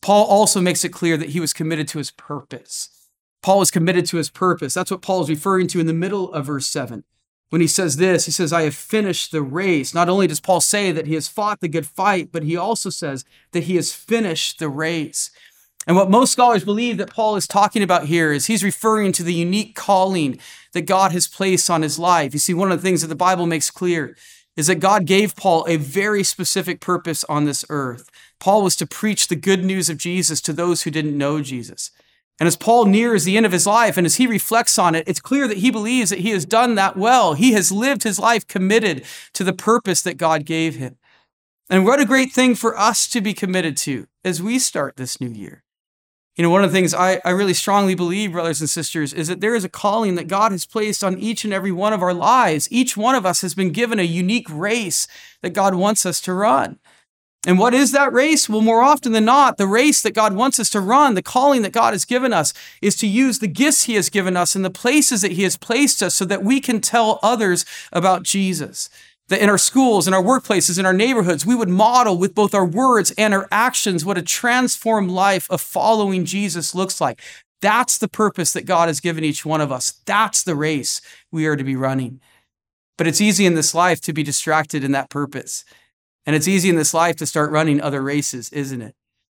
Paul 0.00 0.24
also 0.26 0.60
makes 0.60 0.84
it 0.84 0.92
clear 0.92 1.16
that 1.16 1.30
he 1.30 1.40
was 1.40 1.52
committed 1.52 1.88
to 1.88 1.98
his 1.98 2.10
purpose. 2.12 3.08
Paul 3.42 3.58
was 3.58 3.70
committed 3.70 4.06
to 4.06 4.16
his 4.16 4.30
purpose. 4.30 4.74
That's 4.74 4.90
what 4.90 5.02
Paul 5.02 5.22
is 5.22 5.28
referring 5.28 5.66
to 5.68 5.80
in 5.80 5.86
the 5.86 5.92
middle 5.92 6.32
of 6.32 6.46
verse 6.46 6.66
7 6.66 7.04
when 7.50 7.60
he 7.60 7.68
says 7.68 7.96
this, 7.96 8.26
he 8.26 8.32
says, 8.32 8.52
I 8.52 8.62
have 8.62 8.74
finished 8.74 9.30
the 9.30 9.42
race. 9.42 9.94
Not 9.94 10.08
only 10.08 10.26
does 10.26 10.40
Paul 10.40 10.60
say 10.60 10.90
that 10.90 11.06
he 11.06 11.14
has 11.14 11.28
fought 11.28 11.60
the 11.60 11.68
good 11.68 11.86
fight, 11.86 12.30
but 12.32 12.42
he 12.42 12.56
also 12.56 12.90
says 12.90 13.24
that 13.52 13.64
he 13.64 13.76
has 13.76 13.92
finished 13.92 14.58
the 14.58 14.68
race. 14.68 15.30
And 15.86 15.96
what 15.96 16.10
most 16.10 16.32
scholars 16.32 16.64
believe 16.64 16.98
that 16.98 17.10
Paul 17.10 17.36
is 17.36 17.46
talking 17.46 17.82
about 17.82 18.06
here 18.06 18.32
is 18.32 18.46
he's 18.46 18.64
referring 18.64 19.12
to 19.12 19.22
the 19.22 19.34
unique 19.34 19.76
calling 19.76 20.38
that 20.72 20.82
God 20.82 21.12
has 21.12 21.28
placed 21.28 21.70
on 21.70 21.82
his 21.82 21.98
life. 21.98 22.32
You 22.32 22.40
see, 22.40 22.54
one 22.54 22.72
of 22.72 22.78
the 22.78 22.82
things 22.82 23.02
that 23.02 23.08
the 23.08 23.14
Bible 23.14 23.46
makes 23.46 23.70
clear 23.70 24.16
is 24.56 24.66
that 24.66 24.76
God 24.76 25.04
gave 25.04 25.36
Paul 25.36 25.64
a 25.68 25.76
very 25.76 26.24
specific 26.24 26.80
purpose 26.80 27.22
on 27.24 27.44
this 27.44 27.64
earth. 27.68 28.10
Paul 28.40 28.62
was 28.62 28.74
to 28.76 28.86
preach 28.86 29.28
the 29.28 29.36
good 29.36 29.64
news 29.64 29.88
of 29.88 29.98
Jesus 29.98 30.40
to 30.42 30.52
those 30.52 30.82
who 30.82 30.90
didn't 30.90 31.16
know 31.16 31.40
Jesus. 31.40 31.90
And 32.40 32.46
as 32.46 32.56
Paul 32.56 32.86
nears 32.86 33.24
the 33.24 33.36
end 33.36 33.46
of 33.46 33.52
his 33.52 33.66
life 33.66 33.96
and 33.96 34.06
as 34.06 34.16
he 34.16 34.26
reflects 34.26 34.78
on 34.78 34.94
it, 34.94 35.04
it's 35.06 35.20
clear 35.20 35.46
that 35.46 35.58
he 35.58 35.70
believes 35.70 36.10
that 36.10 36.18
he 36.18 36.30
has 36.30 36.44
done 36.44 36.74
that 36.74 36.96
well. 36.96 37.34
He 37.34 37.52
has 37.52 37.70
lived 37.70 38.02
his 38.02 38.18
life 38.18 38.46
committed 38.46 39.04
to 39.34 39.44
the 39.44 39.54
purpose 39.54 40.02
that 40.02 40.18
God 40.18 40.44
gave 40.44 40.76
him. 40.76 40.96
And 41.70 41.84
what 41.84 42.00
a 42.00 42.04
great 42.04 42.32
thing 42.32 42.54
for 42.54 42.76
us 42.78 43.08
to 43.08 43.20
be 43.20 43.34
committed 43.34 43.76
to 43.78 44.06
as 44.24 44.42
we 44.42 44.58
start 44.58 44.96
this 44.96 45.20
new 45.20 45.30
year. 45.30 45.62
You 46.36 46.42
know, 46.42 46.50
one 46.50 46.62
of 46.62 46.70
the 46.70 46.76
things 46.76 46.92
I, 46.92 47.18
I 47.24 47.30
really 47.30 47.54
strongly 47.54 47.94
believe, 47.94 48.32
brothers 48.32 48.60
and 48.60 48.68
sisters, 48.68 49.14
is 49.14 49.28
that 49.28 49.40
there 49.40 49.54
is 49.54 49.64
a 49.64 49.70
calling 49.70 50.16
that 50.16 50.28
God 50.28 50.52
has 50.52 50.66
placed 50.66 51.02
on 51.02 51.18
each 51.18 51.44
and 51.44 51.52
every 51.52 51.72
one 51.72 51.94
of 51.94 52.02
our 52.02 52.12
lives. 52.12 52.68
Each 52.70 52.94
one 52.94 53.14
of 53.14 53.24
us 53.24 53.40
has 53.40 53.54
been 53.54 53.70
given 53.70 53.98
a 53.98 54.02
unique 54.02 54.46
race 54.50 55.08
that 55.40 55.54
God 55.54 55.74
wants 55.74 56.04
us 56.04 56.20
to 56.22 56.34
run. 56.34 56.78
And 57.46 57.58
what 57.58 57.72
is 57.72 57.92
that 57.92 58.12
race? 58.12 58.48
Well, 58.48 58.60
more 58.60 58.82
often 58.82 59.12
than 59.12 59.24
not, 59.24 59.56
the 59.56 59.68
race 59.68 60.02
that 60.02 60.14
God 60.14 60.34
wants 60.34 60.58
us 60.58 60.68
to 60.70 60.80
run, 60.80 61.14
the 61.14 61.22
calling 61.22 61.62
that 61.62 61.72
God 61.72 61.94
has 61.94 62.04
given 62.04 62.34
us, 62.34 62.52
is 62.82 62.96
to 62.96 63.06
use 63.06 63.38
the 63.38 63.46
gifts 63.46 63.84
He 63.84 63.94
has 63.94 64.10
given 64.10 64.36
us 64.36 64.54
and 64.54 64.64
the 64.64 64.70
places 64.70 65.22
that 65.22 65.32
He 65.32 65.44
has 65.44 65.56
placed 65.56 66.02
us 66.02 66.14
so 66.14 66.26
that 66.26 66.42
we 66.42 66.60
can 66.60 66.82
tell 66.82 67.18
others 67.22 67.64
about 67.92 68.24
Jesus. 68.24 68.90
That 69.28 69.42
in 69.42 69.50
our 69.50 69.58
schools, 69.58 70.06
in 70.06 70.14
our 70.14 70.22
workplaces, 70.22 70.78
in 70.78 70.86
our 70.86 70.92
neighborhoods, 70.92 71.44
we 71.44 71.56
would 71.56 71.68
model 71.68 72.16
with 72.16 72.34
both 72.34 72.54
our 72.54 72.64
words 72.64 73.12
and 73.18 73.34
our 73.34 73.48
actions 73.50 74.04
what 74.04 74.18
a 74.18 74.22
transformed 74.22 75.10
life 75.10 75.50
of 75.50 75.60
following 75.60 76.24
Jesus 76.24 76.74
looks 76.74 77.00
like. 77.00 77.20
That's 77.60 77.98
the 77.98 78.08
purpose 78.08 78.52
that 78.52 78.66
God 78.66 78.88
has 78.88 79.00
given 79.00 79.24
each 79.24 79.44
one 79.44 79.60
of 79.60 79.72
us. 79.72 80.00
That's 80.04 80.42
the 80.42 80.54
race 80.54 81.00
we 81.32 81.46
are 81.46 81.56
to 81.56 81.64
be 81.64 81.74
running. 81.74 82.20
But 82.96 83.06
it's 83.06 83.20
easy 83.20 83.46
in 83.46 83.54
this 83.54 83.74
life 83.74 84.00
to 84.02 84.12
be 84.12 84.22
distracted 84.22 84.84
in 84.84 84.92
that 84.92 85.10
purpose. 85.10 85.64
And 86.24 86.36
it's 86.36 86.48
easy 86.48 86.68
in 86.68 86.76
this 86.76 86.94
life 86.94 87.16
to 87.16 87.26
start 87.26 87.50
running 87.50 87.80
other 87.80 88.02
races, 88.02 88.52
isn't 88.52 88.82
it? 88.82 88.94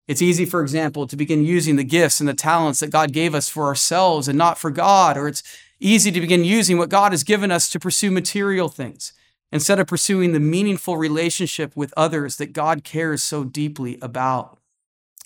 It's 0.08 0.22
easy, 0.22 0.46
for 0.46 0.62
example, 0.62 1.06
to 1.06 1.17
begin 1.17 1.44
using 1.44 1.75
the 1.75 1.84
gifts 1.84 2.20
and 2.20 2.29
the 2.29 2.34
talents 2.34 2.79
that 2.79 2.91
God 2.91 3.12
gave 3.12 3.36
us 3.36 3.50
for 3.50 3.65
ourselves 3.65 4.27
and 4.27 4.38
not 4.38 4.58
for 4.58 4.72
God. 4.72 5.17
Or 5.17 5.27
it's 5.27 5.44
easy 5.79 6.12
to 6.12 6.22
begin 6.22 6.44
using 6.44 6.77
what 6.77 6.89
God 6.89 7.12
has 7.12 7.24
given 7.24 7.51
us 7.51 7.70
to 7.70 7.79
pursue 7.79 8.10
material 8.10 8.70
things 8.70 9.13
instead 9.51 9.80
of 9.80 9.88
pursuing 9.88 10.34
the 10.34 10.39
meaningful 10.39 10.98
relationship 10.98 11.75
with 11.75 11.94
others 11.96 12.38
that 12.38 12.54
God 12.54 12.84
cares 12.84 13.24
so 13.24 13.44
deeply 13.44 13.98
about. 14.01 14.60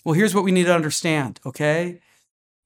Well, 0.04 0.14
here's 0.14 0.34
what 0.34 0.44
we 0.44 0.52
need 0.52 0.64
to 0.64 0.74
understand, 0.74 1.40
okay? 1.44 2.00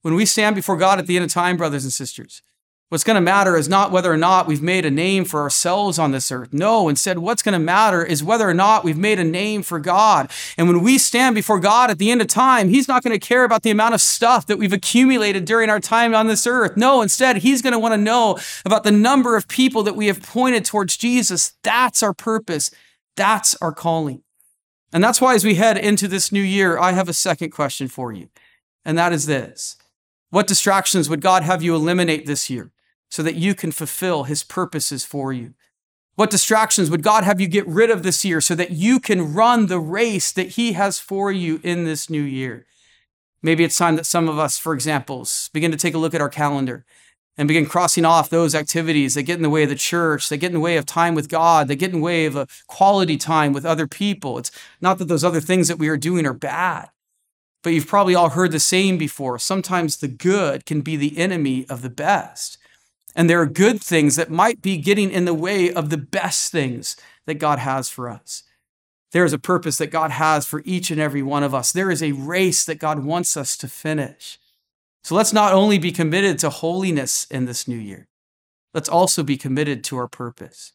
When 0.01 0.15
we 0.15 0.25
stand 0.25 0.55
before 0.55 0.77
God 0.77 0.99
at 0.99 1.07
the 1.07 1.15
end 1.17 1.25
of 1.25 1.31
time, 1.31 1.57
brothers 1.57 1.83
and 1.83 1.93
sisters, 1.93 2.41
What's 2.89 3.03
going 3.03 3.15
to 3.15 3.21
matter 3.21 3.57
is 3.57 3.67
not 3.67 3.91
whether 3.91 4.09
or 4.09 4.15
not 4.15 4.47
we've 4.47 4.61
made 4.61 4.85
a 4.85 4.91
name 4.91 5.25
for 5.25 5.41
ourselves 5.41 5.99
on 5.99 6.11
this 6.11 6.31
earth. 6.31 6.53
No, 6.53 6.87
instead, 6.87 7.19
what's 7.19 7.43
going 7.43 7.51
to 7.51 7.59
matter 7.59 8.01
is 8.01 8.23
whether 8.23 8.47
or 8.47 8.53
not 8.53 8.85
we've 8.85 8.97
made 8.97 9.19
a 9.19 9.25
name 9.25 9.61
for 9.61 9.77
God. 9.77 10.31
And 10.57 10.69
when 10.69 10.81
we 10.81 10.97
stand 10.97 11.35
before 11.35 11.59
God 11.59 11.91
at 11.91 11.97
the 11.97 12.09
end 12.11 12.21
of 12.21 12.27
time, 12.27 12.69
He's 12.69 12.87
not 12.87 13.03
going 13.03 13.11
to 13.11 13.27
care 13.27 13.43
about 13.43 13.63
the 13.63 13.71
amount 13.71 13.93
of 13.93 13.99
stuff 13.99 14.45
that 14.45 14.57
we've 14.57 14.71
accumulated 14.71 15.43
during 15.43 15.69
our 15.69 15.81
time 15.81 16.15
on 16.15 16.27
this 16.27 16.47
earth. 16.47 16.77
No, 16.77 17.01
instead, 17.01 17.39
He's 17.39 17.61
going 17.61 17.73
to 17.73 17.79
want 17.79 17.91
to 17.91 17.97
know 17.97 18.39
about 18.63 18.85
the 18.85 18.91
number 18.91 19.35
of 19.35 19.49
people 19.49 19.83
that 19.83 19.97
we 19.97 20.07
have 20.07 20.23
pointed 20.23 20.63
towards 20.63 20.95
Jesus. 20.95 21.55
That's 21.63 22.01
our 22.01 22.13
purpose. 22.13 22.71
That's 23.17 23.53
our 23.61 23.73
calling. 23.73 24.23
And 24.93 25.03
that's 25.03 25.19
why, 25.19 25.35
as 25.35 25.43
we 25.43 25.55
head 25.55 25.77
into 25.77 26.07
this 26.07 26.31
new 26.31 26.41
year, 26.41 26.79
I 26.79 26.93
have 26.93 27.09
a 27.09 27.13
second 27.13 27.49
question 27.49 27.89
for 27.89 28.13
you. 28.13 28.29
And 28.85 28.97
that 28.97 29.11
is 29.11 29.25
this 29.25 29.75
What 30.29 30.47
distractions 30.47 31.09
would 31.09 31.19
God 31.19 31.43
have 31.43 31.61
you 31.61 31.75
eliminate 31.75 32.25
this 32.25 32.49
year? 32.49 32.71
So 33.09 33.23
that 33.23 33.35
you 33.35 33.55
can 33.55 33.71
fulfill 33.71 34.23
his 34.23 34.43
purposes 34.43 35.05
for 35.05 35.33
you? 35.33 35.53
What 36.15 36.31
distractions 36.31 36.89
would 36.89 37.03
God 37.03 37.23
have 37.23 37.39
you 37.39 37.47
get 37.47 37.67
rid 37.67 37.91
of 37.91 38.01
this 38.01 38.25
year 38.25 38.41
so 38.41 38.55
that 38.55 38.71
you 38.71 38.99
can 38.99 39.33
run 39.33 39.67
the 39.67 39.79
race 39.79 40.31
that 40.31 40.49
he 40.49 40.73
has 40.73 40.97
for 40.99 41.31
you 41.31 41.59
in 41.63 41.83
this 41.85 42.09
new 42.09 42.21
year? 42.21 42.65
Maybe 43.43 43.63
it's 43.63 43.77
time 43.77 43.95
that 43.97 44.05
some 44.05 44.27
of 44.27 44.39
us, 44.39 44.57
for 44.57 44.73
example, 44.73 45.27
begin 45.53 45.69
to 45.71 45.77
take 45.77 45.93
a 45.93 45.99
look 45.99 46.15
at 46.15 46.21
our 46.21 46.29
calendar 46.29 46.85
and 47.37 47.47
begin 47.47 47.67
crossing 47.67 48.03
off 48.03 48.31
those 48.31 48.55
activities 48.55 49.13
that 49.13 49.23
get 49.23 49.35
in 49.35 49.43
the 49.43 49.49
way 49.49 49.61
of 49.61 49.69
the 49.69 49.75
church, 49.75 50.27
that 50.29 50.37
get 50.37 50.47
in 50.47 50.55
the 50.55 50.59
way 50.59 50.75
of 50.75 50.87
time 50.87 51.13
with 51.13 51.29
God, 51.29 51.67
that 51.67 51.75
get 51.75 51.91
in 51.91 51.99
the 51.99 52.03
way 52.03 52.25
of 52.25 52.35
a 52.35 52.47
quality 52.65 53.15
time 53.15 53.53
with 53.53 53.65
other 53.65 53.85
people. 53.85 54.39
It's 54.39 54.51
not 54.81 54.97
that 54.97 55.07
those 55.07 55.23
other 55.23 55.39
things 55.39 55.67
that 55.67 55.77
we 55.77 55.87
are 55.87 55.97
doing 55.97 56.25
are 56.25 56.33
bad, 56.33 56.89
but 57.61 57.73
you've 57.73 57.85
probably 57.85 58.15
all 58.15 58.29
heard 58.29 58.51
the 58.51 58.59
saying 58.59 58.97
before. 58.97 59.37
Sometimes 59.37 59.97
the 59.97 60.07
good 60.07 60.65
can 60.65 60.81
be 60.81 60.95
the 60.95 61.17
enemy 61.19 61.67
of 61.69 61.83
the 61.83 61.91
best. 61.91 62.57
And 63.17 63.27
there 63.27 63.41
are 63.41 63.47
good 63.47 63.81
things 63.81 64.15
that 64.15 64.29
might 64.29 64.61
be 64.61 64.77
getting 64.77 65.11
in 65.11 65.25
the 65.25 65.33
way 65.33 65.73
of 65.73 65.89
the 65.89 65.97
best 65.97 66.51
things 66.51 66.95
that 67.25 67.39
God 67.39 67.57
has 67.57 67.89
for 67.89 68.09
us. 68.09 68.43
There 69.11 69.25
is 69.25 69.33
a 69.33 69.39
purpose 69.39 69.79
that 69.79 69.87
God 69.87 70.11
has 70.11 70.45
for 70.45 70.61
each 70.65 70.91
and 70.91 71.01
every 71.01 71.23
one 71.23 71.41
of 71.41 71.55
us. 71.55 71.71
There 71.71 71.89
is 71.89 72.03
a 72.03 72.11
race 72.11 72.63
that 72.63 72.77
God 72.77 73.03
wants 73.03 73.35
us 73.35 73.57
to 73.57 73.67
finish. 73.67 74.37
So 75.03 75.15
let's 75.15 75.33
not 75.33 75.51
only 75.51 75.79
be 75.79 75.91
committed 75.91 76.37
to 76.39 76.51
holiness 76.51 77.25
in 77.31 77.45
this 77.45 77.67
new 77.67 77.77
year, 77.77 78.07
let's 78.73 78.87
also 78.87 79.23
be 79.23 79.35
committed 79.35 79.83
to 79.85 79.97
our 79.97 80.07
purpose. 80.07 80.73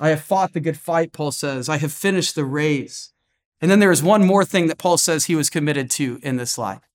I 0.00 0.08
have 0.08 0.22
fought 0.22 0.54
the 0.54 0.60
good 0.60 0.78
fight, 0.78 1.12
Paul 1.12 1.30
says. 1.30 1.68
I 1.68 1.76
have 1.76 1.92
finished 1.92 2.34
the 2.34 2.44
race. 2.46 3.12
And 3.60 3.70
then 3.70 3.80
there 3.80 3.92
is 3.92 4.02
one 4.02 4.24
more 4.24 4.46
thing 4.46 4.68
that 4.68 4.78
Paul 4.78 4.96
says 4.96 5.26
he 5.26 5.34
was 5.34 5.50
committed 5.50 5.90
to 5.90 6.18
in 6.22 6.36
this 6.36 6.56
life, 6.56 6.88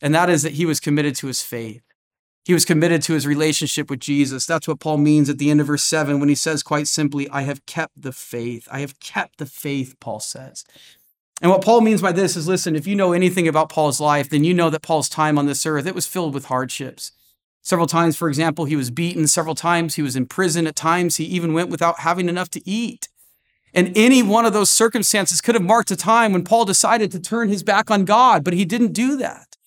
and 0.00 0.14
that 0.14 0.30
is 0.30 0.42
that 0.44 0.54
he 0.54 0.64
was 0.64 0.80
committed 0.80 1.14
to 1.16 1.26
his 1.26 1.42
faith. 1.42 1.82
He 2.48 2.54
was 2.54 2.64
committed 2.64 3.02
to 3.02 3.12
his 3.12 3.26
relationship 3.26 3.90
with 3.90 4.00
Jesus. 4.00 4.46
That's 4.46 4.66
what 4.66 4.80
Paul 4.80 4.96
means 4.96 5.28
at 5.28 5.36
the 5.36 5.50
end 5.50 5.60
of 5.60 5.66
verse 5.66 5.84
7 5.84 6.18
when 6.18 6.30
he 6.30 6.34
says 6.34 6.62
quite 6.62 6.88
simply, 6.88 7.28
I 7.28 7.42
have 7.42 7.66
kept 7.66 8.00
the 8.00 8.10
faith. 8.10 8.66
I 8.72 8.80
have 8.80 8.98
kept 9.00 9.36
the 9.36 9.44
faith, 9.44 9.96
Paul 10.00 10.18
says. 10.18 10.64
And 11.42 11.50
what 11.50 11.62
Paul 11.62 11.82
means 11.82 12.00
by 12.00 12.12
this 12.12 12.36
is 12.36 12.48
listen, 12.48 12.74
if 12.74 12.86
you 12.86 12.96
know 12.96 13.12
anything 13.12 13.46
about 13.46 13.68
Paul's 13.68 14.00
life, 14.00 14.30
then 14.30 14.44
you 14.44 14.54
know 14.54 14.70
that 14.70 14.80
Paul's 14.80 15.10
time 15.10 15.38
on 15.38 15.44
this 15.44 15.66
earth, 15.66 15.86
it 15.86 15.94
was 15.94 16.06
filled 16.06 16.32
with 16.32 16.46
hardships. 16.46 17.12
Several 17.60 17.86
times, 17.86 18.16
for 18.16 18.30
example, 18.30 18.64
he 18.64 18.76
was 18.76 18.90
beaten. 18.90 19.26
Several 19.26 19.54
times 19.54 19.96
he 19.96 20.02
was 20.02 20.16
in 20.16 20.24
prison. 20.24 20.66
At 20.66 20.74
times, 20.74 21.16
he 21.16 21.24
even 21.24 21.52
went 21.52 21.68
without 21.68 22.00
having 22.00 22.30
enough 22.30 22.48
to 22.52 22.66
eat. 22.66 23.10
And 23.74 23.92
any 23.94 24.22
one 24.22 24.46
of 24.46 24.54
those 24.54 24.70
circumstances 24.70 25.42
could 25.42 25.54
have 25.54 25.62
marked 25.62 25.90
a 25.90 25.96
time 25.96 26.32
when 26.32 26.44
Paul 26.44 26.64
decided 26.64 27.12
to 27.12 27.20
turn 27.20 27.50
his 27.50 27.62
back 27.62 27.90
on 27.90 28.06
God, 28.06 28.42
but 28.42 28.54
he 28.54 28.64
didn't 28.64 28.94
do 28.94 29.18
that. 29.18 29.57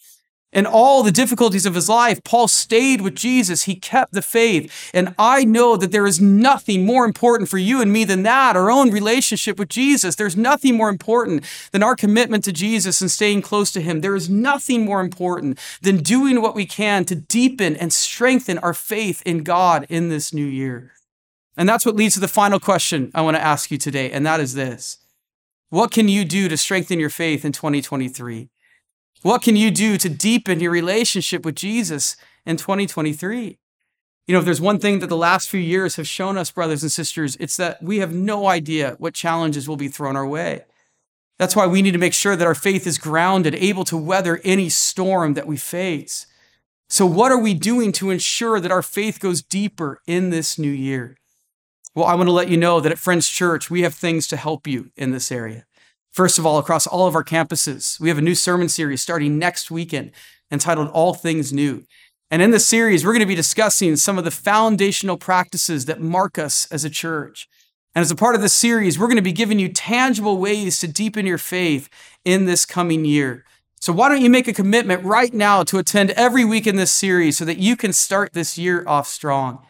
In 0.54 0.66
all 0.66 1.02
the 1.02 1.14
difficulties 1.14 1.66
of 1.66 1.76
his 1.76 1.88
life, 1.88 2.24
Paul 2.26 2.50
stayed 2.50 3.00
with 3.00 3.16
Jesus. 3.16 3.64
He 3.64 3.76
kept 3.76 4.12
the 4.12 4.22
faith. 4.22 4.92
And 4.94 5.16
I 5.18 5.46
know 5.46 5.78
that 5.78 5.94
there 5.94 6.06
is 6.06 6.20
nothing 6.20 6.86
more 6.86 7.06
important 7.06 7.50
for 7.50 7.58
you 7.58 7.82
and 7.82 7.92
me 7.92 8.04
than 8.04 8.24
that, 8.24 8.58
our 8.58 8.70
own 8.70 8.92
relationship 8.92 9.58
with 9.58 9.70
Jesus. 9.70 10.16
There's 10.16 10.36
nothing 10.36 10.76
more 10.76 10.90
important 10.90 11.46
than 11.72 11.84
our 11.84 11.96
commitment 11.96 12.44
to 12.44 12.52
Jesus 12.52 13.00
and 13.00 13.10
staying 13.10 13.44
close 13.44 13.72
to 13.72 13.82
him. 13.82 14.02
There 14.02 14.16
is 14.16 14.30
nothing 14.30 14.84
more 14.84 15.00
important 15.00 15.58
than 15.82 16.04
doing 16.04 16.42
what 16.42 16.56
we 16.56 16.66
can 16.66 17.06
to 17.06 17.16
deepen 17.16 17.78
and 17.78 17.94
strengthen 17.94 18.58
our 18.58 18.74
faith 18.74 19.22
in 19.26 19.44
God 19.44 19.86
in 19.88 20.10
this 20.10 20.34
new 20.34 20.46
year. 20.46 20.92
And 21.56 21.68
that's 21.68 21.86
what 21.86 21.96
leads 21.96 22.16
to 22.16 22.20
the 22.20 22.28
final 22.28 22.60
question 22.60 23.12
I 23.14 23.22
want 23.22 23.38
to 23.38 23.44
ask 23.44 23.72
you 23.72 23.78
today, 23.78 24.12
and 24.12 24.26
that 24.26 24.40
is 24.40 24.54
this 24.54 24.98
What 25.70 25.92
can 25.92 26.10
you 26.10 26.26
do 26.26 26.50
to 26.50 26.58
strengthen 26.58 27.00
your 27.00 27.10
faith 27.10 27.46
in 27.46 27.52
2023? 27.52 28.50
What 29.22 29.44
can 29.44 29.56
you 29.56 29.70
do 29.70 29.98
to 29.98 30.10
deepen 30.10 30.60
your 30.60 30.72
relationship 30.72 31.46
with 31.46 31.56
Jesus 31.56 32.16
in 32.44 32.58
2023? 32.58 33.60
You 34.26 34.34
know, 34.34 34.40
if 34.40 34.46
there's 34.46 34.62
one 34.62 34.80
thing 34.80 35.00
that 35.00 35.08
the 35.08 35.18
last 35.18 35.48
few 35.48 35.60
years 35.60 35.96
have 35.98 36.08
shown 36.08 36.38
us, 36.38 36.50
brothers 36.50 36.82
and 36.82 36.92
sisters, 36.92 37.36
it's 37.40 37.58
that 37.58 37.84
we 37.84 38.00
have 38.00 38.14
no 38.14 38.48
idea 38.48 38.96
what 38.98 39.14
challenges 39.14 39.68
will 39.68 39.78
be 39.78 39.90
thrown 39.90 40.16
our 40.16 40.28
way. 40.28 40.64
That's 41.38 41.56
why 41.56 41.68
we 41.68 41.84
need 41.84 41.92
to 41.92 42.00
make 42.00 42.14
sure 42.14 42.36
that 42.36 42.48
our 42.48 42.56
faith 42.56 42.88
is 42.88 42.98
grounded, 42.98 43.54
able 43.56 43.84
to 43.86 43.98
weather 43.98 44.42
any 44.44 44.70
storm 44.70 45.36
that 45.36 45.48
we 45.48 45.58
face. 45.58 46.26
So, 46.90 47.06
what 47.06 47.32
are 47.32 47.40
we 47.40 47.54
doing 47.54 47.92
to 47.94 48.10
ensure 48.10 48.60
that 48.60 48.72
our 48.72 48.84
faith 48.84 49.20
goes 49.20 49.42
deeper 49.42 50.02
in 50.08 50.30
this 50.30 50.58
new 50.58 50.72
year? 50.72 51.18
Well, 51.94 52.06
I 52.06 52.16
want 52.16 52.28
to 52.28 52.34
let 52.34 52.50
you 52.50 52.58
know 52.58 52.80
that 52.80 52.92
at 52.92 53.00
Friends 53.00 53.30
Church, 53.30 53.70
we 53.70 53.82
have 53.82 53.94
things 53.94 54.28
to 54.28 54.38
help 54.38 54.68
you 54.68 54.92
in 54.96 55.12
this 55.12 55.32
area. 55.32 55.66
First 56.12 56.38
of 56.38 56.46
all, 56.46 56.58
across 56.58 56.88
all 56.88 57.08
of 57.08 57.16
our 57.16 57.24
campuses, 57.24 57.98
we 57.98 58.10
have 58.10 58.18
a 58.18 58.22
new 58.22 58.36
sermon 58.36 58.68
series 58.68 59.02
starting 59.02 59.40
next 59.40 59.72
weekend 59.72 60.12
entitled 60.52 60.90
All 60.90 61.14
Things 61.14 61.54
New. 61.54 61.86
And 62.30 62.42
in 62.42 62.52
this 62.52 62.66
series, 62.66 63.06
we're 63.06 63.14
going 63.14 63.22
to 63.22 63.26
be 63.26 63.36
discussing 63.36 63.96
some 63.96 64.18
of 64.18 64.26
the 64.26 64.32
foundational 64.32 65.18
practices 65.18 65.86
that 65.86 66.02
mark 66.02 66.38
us 66.38 66.68
as 66.70 66.84
a 66.84 66.90
church. 66.90 67.48
And 67.96 68.02
as 68.02 68.12
a 68.12 68.16
part 68.16 68.36
of 68.36 68.42
this 68.42 68.52
series, 68.52 69.00
we're 69.00 69.08
going 69.08 69.16
to 69.16 69.22
be 69.22 69.32
giving 69.32 69.58
you 69.58 69.70
tangible 69.70 70.38
ways 70.38 70.80
to 70.80 70.88
deepen 70.88 71.26
your 71.26 71.38
faith 71.38 71.90
in 72.26 72.44
this 72.44 72.66
coming 72.66 73.06
year. 73.06 73.46
So, 73.80 73.94
why 73.94 74.10
don't 74.10 74.22
you 74.22 74.30
make 74.30 74.50
a 74.50 74.54
commitment 74.54 75.04
right 75.06 75.34
now 75.34 75.64
to 75.64 75.78
attend 75.78 76.12
every 76.12 76.44
week 76.44 76.68
in 76.68 76.76
this 76.76 76.92
series 76.92 77.38
so 77.38 77.46
that 77.46 77.58
you 77.58 77.78
can 77.78 77.94
start 77.94 78.34
this 78.34 78.58
year 78.58 78.84
off 78.86 79.08
strong? 79.08 79.66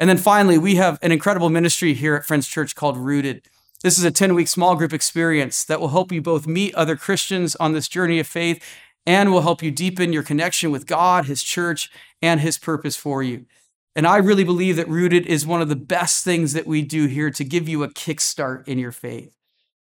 And 0.00 0.10
then 0.10 0.18
finally, 0.18 0.58
we 0.58 0.74
have 0.74 0.98
an 1.00 1.12
incredible 1.12 1.48
ministry 1.48 1.94
here 1.94 2.16
at 2.16 2.24
Friends 2.24 2.48
Church 2.48 2.74
called 2.74 2.96
Rooted. 2.96 3.42
This 3.82 3.98
is 3.98 4.04
a 4.04 4.10
10 4.10 4.34
week 4.34 4.48
small 4.48 4.74
group 4.74 4.92
experience 4.92 5.62
that 5.64 5.80
will 5.80 5.88
help 5.88 6.10
you 6.10 6.22
both 6.22 6.46
meet 6.46 6.74
other 6.74 6.96
Christians 6.96 7.54
on 7.56 7.72
this 7.72 7.88
journey 7.88 8.18
of 8.18 8.26
faith 8.26 8.64
and 9.04 9.30
will 9.30 9.42
help 9.42 9.62
you 9.62 9.70
deepen 9.70 10.12
your 10.12 10.22
connection 10.22 10.70
with 10.70 10.86
God, 10.86 11.26
His 11.26 11.42
church, 11.42 11.90
and 12.22 12.40
His 12.40 12.58
purpose 12.58 12.96
for 12.96 13.22
you. 13.22 13.46
And 13.94 14.06
I 14.06 14.16
really 14.16 14.44
believe 14.44 14.76
that 14.76 14.88
Rooted 14.88 15.26
is 15.26 15.46
one 15.46 15.62
of 15.62 15.68
the 15.68 15.76
best 15.76 16.24
things 16.24 16.52
that 16.52 16.66
we 16.66 16.82
do 16.82 17.06
here 17.06 17.30
to 17.30 17.44
give 17.44 17.68
you 17.68 17.82
a 17.82 17.88
kickstart 17.88 18.66
in 18.66 18.78
your 18.78 18.92
faith. 18.92 19.34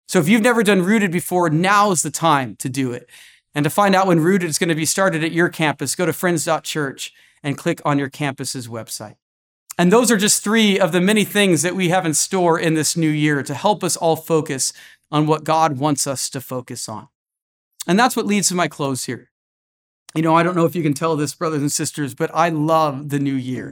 So 0.08 0.20
if 0.20 0.28
you've 0.28 0.42
never 0.42 0.64
done 0.64 0.84
Rooted 0.84 1.12
before, 1.12 1.50
now 1.50 1.92
is 1.92 2.02
the 2.02 2.12
time 2.12 2.56
to 2.58 2.70
do 2.70 2.92
it. 2.92 3.10
And 3.56 3.64
to 3.64 3.70
find 3.70 3.96
out 3.96 4.08
when 4.08 4.20
Rooted 4.20 4.50
is 4.50 4.58
going 4.58 4.70
to 4.70 4.76
be 4.76 4.86
started 4.86 5.24
at 5.24 5.32
your 5.32 5.50
campus, 5.50 5.96
go 5.96 6.06
to 6.06 6.14
friends.church 6.14 7.14
and 7.42 7.58
click 7.58 7.82
on 7.86 8.00
your 8.00 8.10
campus's 8.10 8.68
website. 8.68 9.16
And 9.78 9.92
those 9.92 10.12
are 10.12 10.18
just 10.18 10.44
three 10.44 10.80
of 10.80 10.92
the 10.92 11.02
many 11.02 11.24
things 11.24 11.62
that 11.64 11.76
we 11.76 11.90
have 11.90 12.06
in 12.06 12.14
store 12.14 12.60
in 12.60 12.76
this 12.76 12.96
new 12.96 13.10
year 13.10 13.42
to 13.44 13.54
help 13.54 13.84
us 13.84 13.96
all 13.98 14.16
focus 14.16 14.72
on 15.12 15.26
what 15.28 15.44
God 15.44 15.78
wants 15.78 16.06
us 16.06 16.30
to 16.32 16.42
focus 16.42 16.88
on. 16.88 17.08
And 17.88 18.00
that's 18.00 18.16
what 18.16 18.26
leads 18.26 18.50
to 18.50 18.56
my 18.56 18.68
close 18.68 19.06
here. 19.06 19.30
You 20.16 20.22
know, 20.22 20.36
I 20.36 20.44
don't 20.44 20.56
know 20.56 20.66
if 20.66 20.76
you 20.76 20.84
can 20.84 20.94
tell 20.94 21.16
this, 21.16 21.34
brothers 21.34 21.62
and 21.62 21.72
sisters, 21.72 22.14
but 22.14 22.30
I 22.34 22.50
love 22.50 23.10
the 23.10 23.20
new 23.20 23.34
year. 23.34 23.70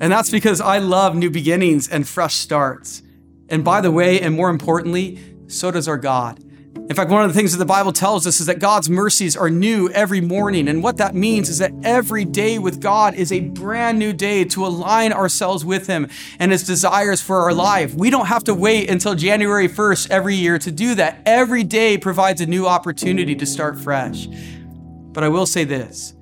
And 0.00 0.12
that's 0.12 0.30
because 0.30 0.60
I 0.60 0.78
love 0.78 1.14
new 1.14 1.30
beginnings 1.30 1.88
and 1.88 2.06
fresh 2.06 2.34
starts. 2.34 3.02
And 3.48 3.64
by 3.64 3.80
the 3.80 3.90
way, 3.90 4.20
and 4.20 4.34
more 4.34 4.50
importantly, 4.50 5.18
so 5.46 5.70
does 5.70 5.88
our 5.88 5.96
God. 5.96 6.42
In 6.88 6.96
fact, 6.96 7.10
one 7.10 7.22
of 7.22 7.28
the 7.28 7.34
things 7.38 7.52
that 7.52 7.58
the 7.58 7.66
Bible 7.66 7.92
tells 7.92 8.26
us 8.26 8.40
is 8.40 8.46
that 8.46 8.60
God's 8.60 8.88
mercies 8.88 9.36
are 9.36 9.50
new 9.50 9.90
every 9.90 10.22
morning. 10.22 10.68
And 10.68 10.82
what 10.82 10.96
that 10.96 11.14
means 11.14 11.50
is 11.50 11.58
that 11.58 11.70
every 11.84 12.24
day 12.24 12.58
with 12.58 12.80
God 12.80 13.14
is 13.14 13.30
a 13.30 13.40
brand 13.40 13.98
new 13.98 14.14
day 14.14 14.42
to 14.44 14.64
align 14.64 15.12
ourselves 15.12 15.66
with 15.66 15.86
Him 15.86 16.08
and 16.38 16.50
His 16.50 16.64
desires 16.64 17.20
for 17.20 17.40
our 17.40 17.52
life. 17.52 17.94
We 17.94 18.08
don't 18.08 18.24
have 18.24 18.42
to 18.44 18.54
wait 18.54 18.88
until 18.88 19.14
January 19.14 19.68
1st 19.68 20.10
every 20.10 20.34
year 20.34 20.58
to 20.60 20.72
do 20.72 20.94
that. 20.94 21.20
Every 21.26 21.62
day 21.62 21.98
provides 21.98 22.40
a 22.40 22.46
new 22.46 22.66
opportunity 22.66 23.34
to 23.34 23.44
start 23.44 23.78
fresh. 23.78 24.26
But 24.26 25.24
I 25.24 25.28
will 25.28 25.46
say 25.46 25.64
this 25.64 26.14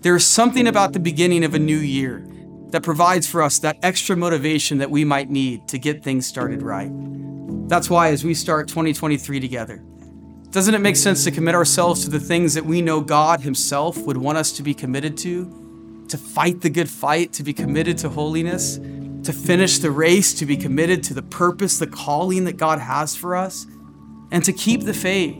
there 0.00 0.16
is 0.16 0.26
something 0.26 0.66
about 0.66 0.94
the 0.94 1.00
beginning 1.00 1.44
of 1.44 1.54
a 1.54 1.60
new 1.60 1.78
year 1.78 2.26
that 2.70 2.82
provides 2.82 3.28
for 3.28 3.40
us 3.40 3.60
that 3.60 3.78
extra 3.84 4.16
motivation 4.16 4.78
that 4.78 4.90
we 4.90 5.04
might 5.04 5.30
need 5.30 5.68
to 5.68 5.78
get 5.78 6.02
things 6.02 6.26
started 6.26 6.60
right. 6.60 6.90
That's 7.68 7.88
why, 7.88 8.08
as 8.08 8.24
we 8.24 8.34
start 8.34 8.66
2023 8.66 9.38
together, 9.38 9.80
doesn't 10.50 10.74
it 10.74 10.78
make 10.78 10.96
sense 10.96 11.24
to 11.24 11.30
commit 11.30 11.54
ourselves 11.54 12.04
to 12.04 12.10
the 12.10 12.20
things 12.20 12.54
that 12.54 12.64
we 12.64 12.80
know 12.80 13.00
God 13.00 13.40
Himself 13.40 13.98
would 13.98 14.16
want 14.16 14.38
us 14.38 14.52
to 14.52 14.62
be 14.62 14.72
committed 14.72 15.18
to? 15.18 16.06
To 16.08 16.16
fight 16.16 16.62
the 16.62 16.70
good 16.70 16.88
fight, 16.88 17.34
to 17.34 17.42
be 17.42 17.52
committed 17.52 17.98
to 17.98 18.08
holiness, 18.08 18.78
to 19.24 19.32
finish 19.32 19.78
the 19.78 19.90
race, 19.90 20.32
to 20.34 20.46
be 20.46 20.56
committed 20.56 21.02
to 21.04 21.14
the 21.14 21.22
purpose, 21.22 21.78
the 21.78 21.86
calling 21.86 22.44
that 22.44 22.56
God 22.56 22.78
has 22.78 23.14
for 23.14 23.36
us, 23.36 23.66
and 24.30 24.42
to 24.44 24.52
keep 24.54 24.84
the 24.84 24.94
faith, 24.94 25.36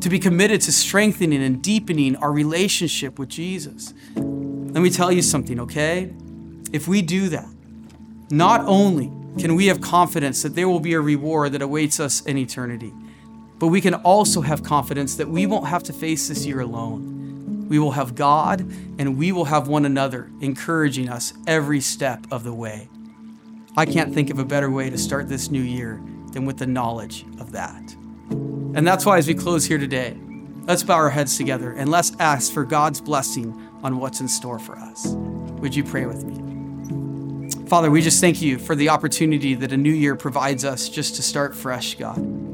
to 0.00 0.08
be 0.08 0.18
committed 0.18 0.60
to 0.62 0.72
strengthening 0.72 1.40
and 1.40 1.62
deepening 1.62 2.16
our 2.16 2.32
relationship 2.32 3.20
with 3.20 3.28
Jesus. 3.28 3.94
Let 4.16 4.82
me 4.82 4.90
tell 4.90 5.12
you 5.12 5.22
something, 5.22 5.60
okay? 5.60 6.12
If 6.72 6.88
we 6.88 7.00
do 7.00 7.28
that, 7.28 7.48
not 8.30 8.62
only 8.62 9.12
can 9.38 9.54
we 9.54 9.66
have 9.66 9.80
confidence 9.80 10.42
that 10.42 10.56
there 10.56 10.68
will 10.68 10.80
be 10.80 10.94
a 10.94 11.00
reward 11.00 11.52
that 11.52 11.62
awaits 11.62 12.00
us 12.00 12.22
in 12.22 12.36
eternity, 12.38 12.92
but 13.62 13.68
we 13.68 13.80
can 13.80 13.94
also 13.94 14.40
have 14.40 14.64
confidence 14.64 15.14
that 15.14 15.28
we 15.28 15.46
won't 15.46 15.68
have 15.68 15.84
to 15.84 15.92
face 15.92 16.26
this 16.26 16.44
year 16.44 16.58
alone. 16.58 17.68
We 17.68 17.78
will 17.78 17.92
have 17.92 18.16
God 18.16 18.62
and 18.98 19.16
we 19.16 19.30
will 19.30 19.44
have 19.44 19.68
one 19.68 19.84
another 19.84 20.28
encouraging 20.40 21.08
us 21.08 21.32
every 21.46 21.80
step 21.80 22.26
of 22.32 22.42
the 22.42 22.52
way. 22.52 22.88
I 23.76 23.86
can't 23.86 24.12
think 24.12 24.30
of 24.30 24.40
a 24.40 24.44
better 24.44 24.68
way 24.68 24.90
to 24.90 24.98
start 24.98 25.28
this 25.28 25.48
new 25.48 25.62
year 25.62 26.02
than 26.32 26.44
with 26.44 26.58
the 26.58 26.66
knowledge 26.66 27.24
of 27.38 27.52
that. 27.52 27.94
And 28.30 28.84
that's 28.84 29.06
why, 29.06 29.18
as 29.18 29.28
we 29.28 29.34
close 29.34 29.64
here 29.64 29.78
today, 29.78 30.16
let's 30.64 30.82
bow 30.82 30.96
our 30.96 31.10
heads 31.10 31.36
together 31.36 31.70
and 31.70 31.88
let's 31.88 32.10
ask 32.18 32.52
for 32.52 32.64
God's 32.64 33.00
blessing 33.00 33.52
on 33.84 33.98
what's 33.98 34.20
in 34.20 34.26
store 34.26 34.58
for 34.58 34.76
us. 34.76 35.06
Would 35.60 35.76
you 35.76 35.84
pray 35.84 36.06
with 36.06 36.24
me? 36.24 37.68
Father, 37.68 37.92
we 37.92 38.02
just 38.02 38.20
thank 38.20 38.42
you 38.42 38.58
for 38.58 38.74
the 38.74 38.88
opportunity 38.88 39.54
that 39.54 39.70
a 39.70 39.76
new 39.76 39.92
year 39.92 40.16
provides 40.16 40.64
us 40.64 40.88
just 40.88 41.14
to 41.14 41.22
start 41.22 41.54
fresh, 41.54 41.94
God. 41.94 42.51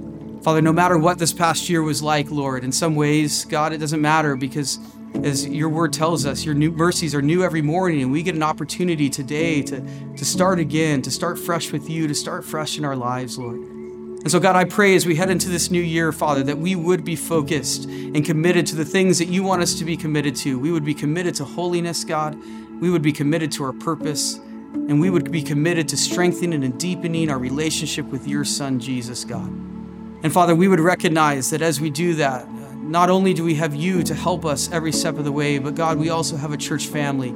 Father, 0.49 0.63
no 0.63 0.73
matter 0.73 0.97
what 0.97 1.19
this 1.19 1.35
past 1.35 1.69
year 1.69 1.83
was 1.83 2.03
like, 2.03 2.31
Lord, 2.31 2.65
in 2.65 2.73
some 2.73 2.95
ways, 2.95 3.45
God, 3.45 3.75
it 3.75 3.77
doesn't 3.77 4.01
matter 4.01 4.35
because 4.35 4.79
as 5.23 5.47
your 5.47 5.69
word 5.69 5.93
tells 5.93 6.25
us, 6.25 6.43
your 6.43 6.55
new 6.55 6.71
mercies 6.71 7.15
are 7.15 7.21
new 7.21 7.43
every 7.43 7.61
morning, 7.61 8.01
and 8.01 8.11
we 8.11 8.23
get 8.23 8.35
an 8.35 8.43
opportunity 8.43 9.11
today 9.11 9.61
to, 9.61 9.83
to 10.17 10.25
start 10.25 10.59
again, 10.59 11.03
to 11.03 11.11
start 11.11 11.39
fresh 11.39 11.71
with 11.71 11.91
you, 11.91 12.09
to 12.09 12.15
start 12.15 12.47
fresh 12.47 12.79
in 12.79 12.87
our 12.87 12.97
lives, 12.97 13.39
Lord. 13.39 13.59
And 13.59 14.31
so, 14.31 14.41
God, 14.41 14.57
I 14.57 14.65
pray 14.65 14.97
as 14.97 15.05
we 15.05 15.17
head 15.17 15.29
into 15.29 15.51
this 15.51 15.71
new 15.71 15.83
year, 15.83 16.13
Father, 16.13 16.43
that 16.45 16.57
we 16.57 16.75
would 16.75 17.05
be 17.05 17.15
focused 17.15 17.85
and 17.85 18.25
committed 18.25 18.67
to 18.69 18.75
the 18.75 18.87
things 18.87 19.19
that 19.19 19.29
you 19.29 19.43
want 19.43 19.61
us 19.61 19.75
to 19.75 19.85
be 19.85 19.99
committed 19.99 20.35
to. 20.37 20.59
We 20.59 20.73
would 20.73 20.83
be 20.83 20.95
committed 20.95 21.35
to 21.35 21.45
holiness, 21.45 22.05
God. 22.05 22.39
We 22.81 22.89
would 22.89 23.03
be 23.03 23.13
committed 23.13 23.53
to 23.53 23.65
our 23.65 23.75
purpose, 23.75 24.37
and 24.37 24.99
we 24.99 25.11
would 25.11 25.31
be 25.31 25.43
committed 25.43 25.89
to 25.89 25.99
strengthening 25.99 26.65
and 26.65 26.81
deepening 26.81 27.29
our 27.29 27.39
relationship 27.39 28.07
with 28.07 28.27
your 28.27 28.47
Son, 28.47 28.81
Jesus, 28.81 29.27
God. 29.27 29.78
And 30.22 30.33
Father, 30.33 30.54
we 30.54 30.66
would 30.66 30.81
recognize 30.81 31.50
that 31.50 31.62
as 31.62 31.81
we 31.81 31.90
do 31.90 32.14
that, 32.14 32.50
not 32.88 33.09
only 33.09 33.35
do 33.35 33.44
we 33.44 33.54
have 33.57 33.74
you 33.74 34.02
to 34.02 34.14
help 34.14 34.44
us 34.44 34.70
every 34.72 34.92
step 34.92 35.16
of 35.16 35.24
the 35.24 35.31
way, 35.31 35.59
but 35.59 35.74
God, 35.74 35.98
we 35.98 36.09
also 36.11 36.37
have 36.37 36.52
a 36.52 36.57
church 36.57 36.87
family 36.87 37.31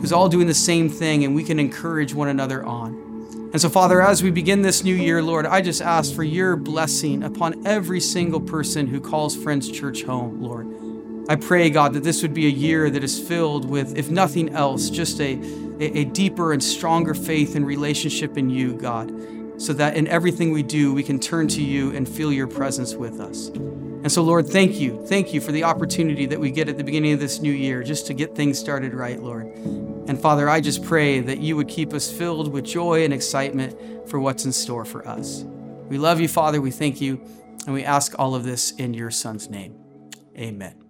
who's 0.00 0.12
all 0.12 0.28
doing 0.28 0.46
the 0.46 0.54
same 0.54 0.90
thing 0.90 1.24
and 1.24 1.34
we 1.34 1.42
can 1.42 1.58
encourage 1.58 2.12
one 2.12 2.28
another 2.28 2.64
on. 2.64 3.06
And 3.52 3.60
so, 3.60 3.70
Father, 3.70 4.02
as 4.02 4.22
we 4.22 4.30
begin 4.30 4.60
this 4.60 4.84
new 4.84 4.94
year, 4.94 5.22
Lord, 5.22 5.46
I 5.46 5.62
just 5.62 5.80
ask 5.80 6.14
for 6.14 6.22
your 6.22 6.54
blessing 6.54 7.22
upon 7.22 7.66
every 7.66 8.00
single 8.00 8.40
person 8.40 8.88
who 8.88 9.00
calls 9.00 9.34
Friends 9.34 9.70
Church 9.70 10.02
home, 10.02 10.42
Lord. 10.42 10.68
I 11.30 11.36
pray, 11.36 11.70
God, 11.70 11.94
that 11.94 12.04
this 12.04 12.20
would 12.20 12.34
be 12.34 12.46
a 12.46 12.50
year 12.50 12.90
that 12.90 13.02
is 13.02 13.18
filled 13.18 13.64
with, 13.64 13.96
if 13.96 14.10
nothing 14.10 14.50
else, 14.50 14.90
just 14.90 15.18
a, 15.20 15.40
a, 15.80 16.04
deeper 16.04 16.52
and 16.52 16.62
stronger 16.62 17.14
faith 17.14 17.54
and 17.54 17.66
relationship 17.66 18.36
in 18.36 18.50
you, 18.50 18.74
God 18.74 19.10
so 19.58 19.72
that 19.74 19.96
in 19.96 20.06
everything 20.08 20.52
we 20.52 20.62
do, 20.62 20.94
we 20.94 21.02
can 21.02 21.18
turn 21.18 21.48
to 21.48 21.62
you 21.62 21.94
and 21.94 22.08
feel 22.08 22.32
your 22.32 22.46
presence 22.46 22.94
with 22.94 23.20
us. 23.20 23.48
And 23.48 24.10
so, 24.10 24.22
Lord, 24.22 24.46
thank 24.46 24.78
you. 24.78 25.04
Thank 25.06 25.34
you 25.34 25.40
for 25.40 25.50
the 25.50 25.64
opportunity 25.64 26.24
that 26.26 26.38
we 26.38 26.52
get 26.52 26.68
at 26.68 26.76
the 26.76 26.84
beginning 26.84 27.12
of 27.12 27.20
this 27.20 27.40
new 27.40 27.52
year 27.52 27.82
just 27.82 28.06
to 28.06 28.14
get 28.14 28.36
things 28.36 28.58
started 28.58 28.94
right, 28.94 29.20
Lord. 29.20 29.46
And 29.46 30.18
Father, 30.20 30.48
I 30.48 30.60
just 30.60 30.84
pray 30.84 31.20
that 31.20 31.38
you 31.38 31.56
would 31.56 31.68
keep 31.68 31.92
us 31.92 32.10
filled 32.10 32.52
with 32.52 32.64
joy 32.64 33.04
and 33.04 33.12
excitement 33.12 34.08
for 34.08 34.20
what's 34.20 34.44
in 34.44 34.52
store 34.52 34.84
for 34.84 35.06
us. 35.06 35.42
We 35.88 35.98
love 35.98 36.20
you, 36.20 36.28
Father. 36.28 36.60
We 36.60 36.70
thank 36.70 37.00
you. 37.00 37.20
And 37.66 37.74
we 37.74 37.84
ask 37.84 38.18
all 38.18 38.34
of 38.34 38.44
this 38.44 38.70
in 38.72 38.94
your 38.94 39.10
Son's 39.10 39.50
name. 39.50 39.74
Amen. 40.38 40.87